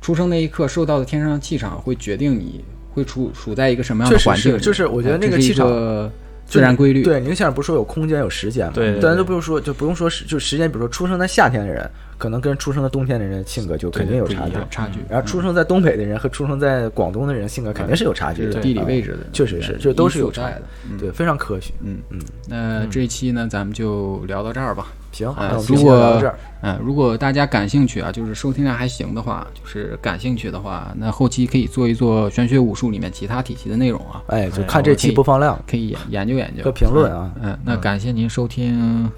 [0.00, 2.64] 出生那一刻受到的天上的气场会决定你
[2.94, 4.60] 会处处在一个什么样的环境里。
[4.60, 6.08] 就是我觉得那个气场个
[6.46, 7.02] 自然规律。
[7.02, 8.72] 对，您像不是说有空间有时间吗？
[8.74, 14.54] 对对对咱都不用说，就不用说时就时间，比如说出生在夏天的人，可能跟出生在冬天的人性格就肯定有差距。
[14.70, 15.00] 差距。
[15.10, 20.62] 然后出生在东北的人和出生在广东的人性格肯定是有差距的，地理啊位置的，确实是对这都是有差的
[20.98, 21.72] 对，非常科学。
[21.82, 24.86] 嗯嗯，那这一期呢，咱们就聊到这儿吧。
[25.16, 25.34] 行，
[25.68, 26.22] 如果。
[26.62, 37.30] 嗯，如果大家感兴趣啊，就是收听量还行的话，就是感兴趣的话，那后期可以做一做玄学武术里面其他体系的内容啊，哎，就哎看这期播放量可以研研究研究和评论啊。
[37.40, 39.08] 嗯，那感谢您收听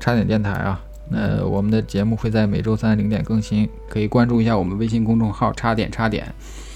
[0.00, 0.78] 差点电台啊。
[1.08, 6.26] 那我们的节目会在每周三零点更新，可以关注一下我们微信公众号“差点差点”，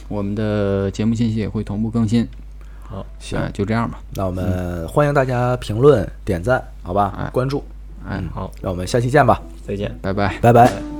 [0.08, 2.26] 我们的节目信息也会同步更新。
[2.88, 3.98] 好行，嗯就这样吧。
[4.14, 7.28] 那我们欢迎大家评论、点赞，好吧哎？
[7.32, 7.62] 关注，
[8.08, 9.96] 哎，好，那我们下期见吧，再见。
[10.00, 10.38] 拜拜。
[10.40, 10.95] 拜拜。